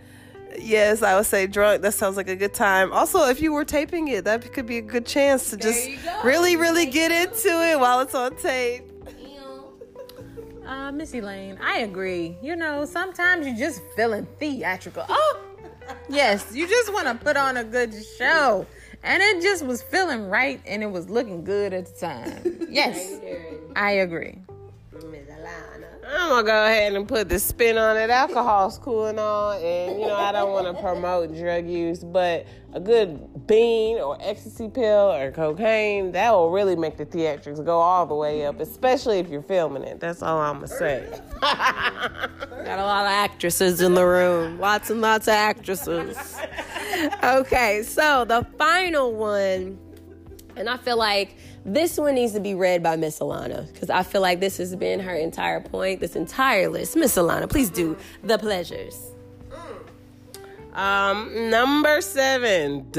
Yes, 0.59 1.01
I 1.01 1.15
would 1.15 1.25
say 1.25 1.47
drunk. 1.47 1.81
That 1.81 1.93
sounds 1.93 2.17
like 2.17 2.27
a 2.27 2.35
good 2.35 2.53
time. 2.53 2.91
Also, 2.91 3.27
if 3.27 3.41
you 3.41 3.53
were 3.53 3.65
taping 3.65 4.07
it, 4.07 4.25
that 4.25 4.51
could 4.53 4.65
be 4.65 4.77
a 4.77 4.81
good 4.81 5.05
chance 5.05 5.49
to 5.51 5.57
just 5.57 5.89
really, 6.23 6.55
really 6.55 6.85
get 6.85 7.11
into 7.11 7.49
it 7.49 7.79
while 7.79 7.99
it's 8.01 8.15
on 8.15 8.35
tape. 8.37 8.83
Uh, 10.65 10.91
Missy 10.91 11.21
Lane, 11.21 11.57
I 11.61 11.79
agree. 11.79 12.37
You 12.41 12.55
know, 12.55 12.85
sometimes 12.85 13.45
you're 13.45 13.57
just 13.57 13.81
feeling 13.95 14.25
theatrical. 14.39 15.05
Oh, 15.09 15.39
yes, 16.09 16.55
you 16.55 16.67
just 16.67 16.93
want 16.93 17.07
to 17.07 17.15
put 17.15 17.35
on 17.35 17.57
a 17.57 17.63
good 17.63 17.93
show. 18.17 18.65
And 19.03 19.21
it 19.21 19.41
just 19.41 19.65
was 19.65 19.81
feeling 19.81 20.29
right 20.29 20.61
and 20.65 20.81
it 20.81 20.89
was 20.89 21.09
looking 21.09 21.43
good 21.43 21.73
at 21.73 21.87
the 21.87 21.99
time. 21.99 22.59
Yes, 22.73 23.19
I 23.75 23.91
agree. 23.91 24.41
I'm 26.15 26.29
gonna 26.29 26.43
go 26.43 26.65
ahead 26.65 26.93
and 26.93 27.07
put 27.07 27.29
the 27.29 27.39
spin 27.39 27.77
on 27.77 27.97
it. 27.97 28.09
Alcohol's 28.09 28.77
cool 28.77 29.07
and 29.07 29.19
all, 29.19 29.53
and 29.53 29.99
you 29.99 30.07
know 30.07 30.15
I 30.15 30.31
don't 30.31 30.51
want 30.51 30.65
to 30.67 30.81
promote 30.81 31.35
drug 31.35 31.67
use, 31.67 32.03
but 32.03 32.45
a 32.73 32.79
good 32.79 33.47
bean 33.47 33.99
or 33.99 34.17
ecstasy 34.21 34.69
pill 34.69 35.11
or 35.11 35.31
cocaine 35.31 36.11
that 36.13 36.31
will 36.31 36.49
really 36.49 36.75
make 36.75 36.97
the 36.97 37.05
theatrics 37.05 37.63
go 37.63 37.79
all 37.79 38.05
the 38.05 38.15
way 38.15 38.45
up, 38.45 38.59
especially 38.59 39.19
if 39.19 39.29
you're 39.29 39.41
filming 39.41 39.83
it. 39.83 39.99
That's 39.99 40.21
all 40.21 40.39
I'm 40.39 40.55
gonna 40.55 40.67
say. 40.67 41.07
Got 41.41 42.79
a 42.79 42.85
lot 42.85 43.05
of 43.05 43.11
actresses 43.11 43.81
in 43.81 43.93
the 43.93 44.05
room. 44.05 44.59
Lots 44.59 44.89
and 44.89 45.01
lots 45.01 45.27
of 45.27 45.33
actresses. 45.33 46.37
Okay, 47.23 47.83
so 47.83 48.23
the 48.25 48.45
final 48.57 49.13
one, 49.13 49.77
and 50.55 50.69
I 50.69 50.77
feel 50.77 50.97
like 50.97 51.37
this 51.65 51.97
one 51.97 52.15
needs 52.15 52.33
to 52.33 52.39
be 52.39 52.53
read 52.55 52.83
by 52.83 52.95
Miss 52.95 53.19
Alana 53.19 53.71
because 53.71 53.89
I 53.89 54.03
feel 54.03 54.21
like 54.21 54.39
this 54.39 54.57
has 54.57 54.75
been 54.75 54.99
her 54.99 55.13
entire 55.15 55.61
point, 55.61 55.99
this 55.99 56.15
entire 56.15 56.67
list. 56.69 56.95
Miss 56.95 57.15
Alana, 57.15 57.49
please 57.49 57.69
do 57.69 57.95
the 58.23 58.37
pleasures. 58.37 59.11
Um, 60.73 61.49
number 61.51 62.01
seven. 62.01 62.91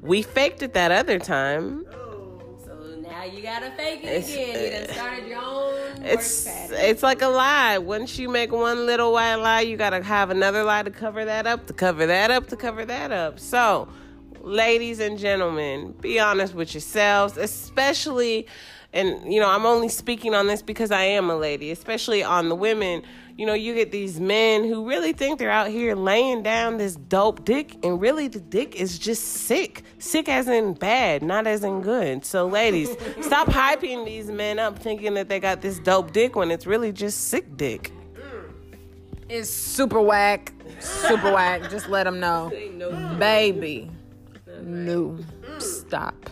We 0.00 0.22
faked 0.22 0.62
it 0.62 0.74
that 0.74 0.92
other 0.92 1.18
time. 1.18 1.84
So 2.64 3.00
now 3.02 3.24
you 3.24 3.42
gotta 3.42 3.72
fake 3.72 4.04
it 4.04 4.06
It's- 4.06 4.32
again. 4.32 4.64
You 4.64 4.70
done 4.86 4.94
started 4.94 5.26
your 5.26 5.40
own. 5.42 5.74
It's 6.04 6.46
it's 6.70 7.02
like 7.02 7.20
a 7.22 7.26
lie. 7.28 7.78
Once 7.78 8.16
you 8.16 8.28
make 8.28 8.52
one 8.52 8.86
little 8.86 9.12
white 9.12 9.34
lie, 9.36 9.62
you 9.62 9.76
gotta 9.76 10.00
have 10.02 10.30
another 10.30 10.62
lie 10.62 10.84
to 10.84 10.90
cover 10.90 11.24
that 11.24 11.48
up, 11.48 11.66
to 11.66 11.72
cover 11.72 12.06
that 12.06 12.30
up, 12.30 12.46
to 12.48 12.56
cover 12.56 12.84
that 12.84 13.10
up. 13.10 13.40
So, 13.40 13.88
ladies 14.46 15.00
and 15.00 15.18
gentlemen, 15.18 15.92
be 16.00 16.20
honest 16.20 16.54
with 16.54 16.72
yourselves, 16.72 17.36
especially 17.36 18.46
and 18.92 19.30
you 19.30 19.40
know, 19.40 19.50
I'm 19.50 19.66
only 19.66 19.88
speaking 19.88 20.34
on 20.34 20.46
this 20.46 20.62
because 20.62 20.90
I 20.90 21.02
am 21.02 21.28
a 21.28 21.36
lady, 21.36 21.70
especially 21.70 22.22
on 22.22 22.48
the 22.48 22.54
women. 22.54 23.02
You 23.36 23.44
know, 23.44 23.52
you 23.52 23.74
get 23.74 23.92
these 23.92 24.18
men 24.18 24.64
who 24.64 24.88
really 24.88 25.12
think 25.12 25.38
they're 25.38 25.50
out 25.50 25.68
here 25.68 25.94
laying 25.94 26.42
down 26.42 26.78
this 26.78 26.96
dope 26.96 27.44
dick, 27.44 27.76
and 27.82 28.00
really 28.00 28.28
the 28.28 28.40
dick 28.40 28.76
is 28.76 28.98
just 28.98 29.22
sick. 29.22 29.82
Sick 29.98 30.30
as 30.30 30.48
in 30.48 30.72
bad, 30.72 31.22
not 31.22 31.46
as 31.46 31.62
in 31.62 31.82
good. 31.82 32.24
So, 32.24 32.46
ladies, 32.46 32.88
stop 33.20 33.48
hyping 33.48 34.06
these 34.06 34.30
men 34.30 34.58
up 34.58 34.78
thinking 34.78 35.12
that 35.14 35.28
they 35.28 35.40
got 35.40 35.60
this 35.60 35.78
dope 35.80 36.12
dick 36.12 36.36
when 36.36 36.50
it's 36.50 36.66
really 36.66 36.92
just 36.92 37.28
sick 37.28 37.56
dick. 37.58 37.92
It's 39.28 39.50
super 39.50 40.00
whack. 40.00 40.52
Super 40.78 41.32
whack. 41.32 41.68
Just 41.68 41.88
let 41.88 42.04
them 42.04 42.20
know. 42.20 42.50
Baby. 43.18 43.90
No. 44.66 45.16
Mm. 45.42 45.62
Stop. 45.62 46.28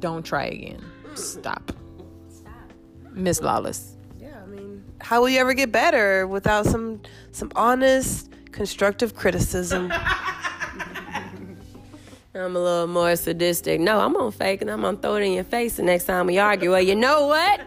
Don't 0.00 0.26
try 0.26 0.46
again. 0.46 0.84
Mm. 1.06 1.16
Stop. 1.16 1.72
Miss 3.12 3.40
Lawless. 3.40 3.96
Yeah, 4.20 4.40
I 4.42 4.46
mean, 4.46 4.84
how 5.00 5.20
will 5.20 5.28
you 5.28 5.38
ever 5.38 5.54
get 5.54 5.72
better 5.72 6.26
without 6.26 6.66
some 6.66 7.00
some 7.30 7.52
honest, 7.54 8.30
constructive 8.52 9.14
criticism? 9.14 9.92
I'm 12.34 12.54
a 12.54 12.58
little 12.60 12.86
more 12.86 13.16
sadistic. 13.16 13.80
No, 13.80 13.98
I'm 14.00 14.12
gonna 14.12 14.30
fake 14.30 14.60
and 14.60 14.70
I'm 14.70 14.82
gonna 14.82 14.96
throw 14.96 15.16
it 15.16 15.22
in 15.22 15.32
your 15.32 15.44
face 15.44 15.76
the 15.76 15.82
next 15.82 16.04
time 16.04 16.26
we 16.26 16.38
argue. 16.38 16.70
Well, 16.70 16.82
you 16.82 16.94
know 16.94 17.26
what? 17.26 17.60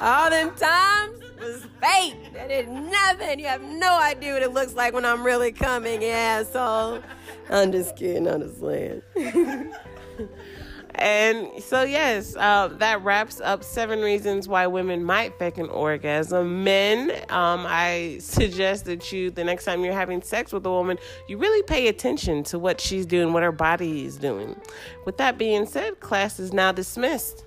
All 0.00 0.30
them 0.30 0.54
times 0.54 1.18
was 1.40 1.66
fake. 1.80 2.32
That 2.34 2.50
is 2.50 2.68
nothing. 2.68 3.40
You 3.40 3.46
have 3.46 3.62
no 3.62 3.98
idea 4.00 4.34
what 4.34 4.42
it 4.42 4.52
looks 4.52 4.74
like 4.74 4.94
when 4.94 5.04
I'm 5.04 5.24
really 5.24 5.50
coming, 5.50 6.02
you 6.02 6.08
asshole. 6.08 7.00
I'm 7.52 7.70
just 7.70 7.96
kidding. 7.96 8.26
I'm 8.26 8.40
just 8.40 8.58
playing. 8.58 9.02
And 10.94 11.48
so, 11.62 11.82
yes, 11.84 12.36
uh, 12.36 12.68
that 12.78 13.02
wraps 13.02 13.40
up 13.40 13.64
seven 13.64 14.00
reasons 14.00 14.46
why 14.46 14.66
women 14.66 15.02
might 15.02 15.38
fake 15.38 15.56
an 15.56 15.68
orgasm. 15.70 16.64
Men, 16.64 17.10
um, 17.30 17.64
I 17.66 18.18
suggest 18.20 18.84
that 18.84 19.10
you, 19.10 19.30
the 19.30 19.42
next 19.42 19.64
time 19.64 19.84
you're 19.84 19.94
having 19.94 20.20
sex 20.20 20.52
with 20.52 20.66
a 20.66 20.70
woman, 20.70 20.98
you 21.28 21.38
really 21.38 21.62
pay 21.62 21.88
attention 21.88 22.42
to 22.44 22.58
what 22.58 22.80
she's 22.80 23.06
doing, 23.06 23.32
what 23.32 23.42
her 23.42 23.52
body 23.52 24.04
is 24.04 24.18
doing. 24.18 24.60
With 25.06 25.16
that 25.16 25.38
being 25.38 25.64
said, 25.64 26.00
class 26.00 26.38
is 26.38 26.52
now 26.52 26.72
dismissed. 26.72 27.44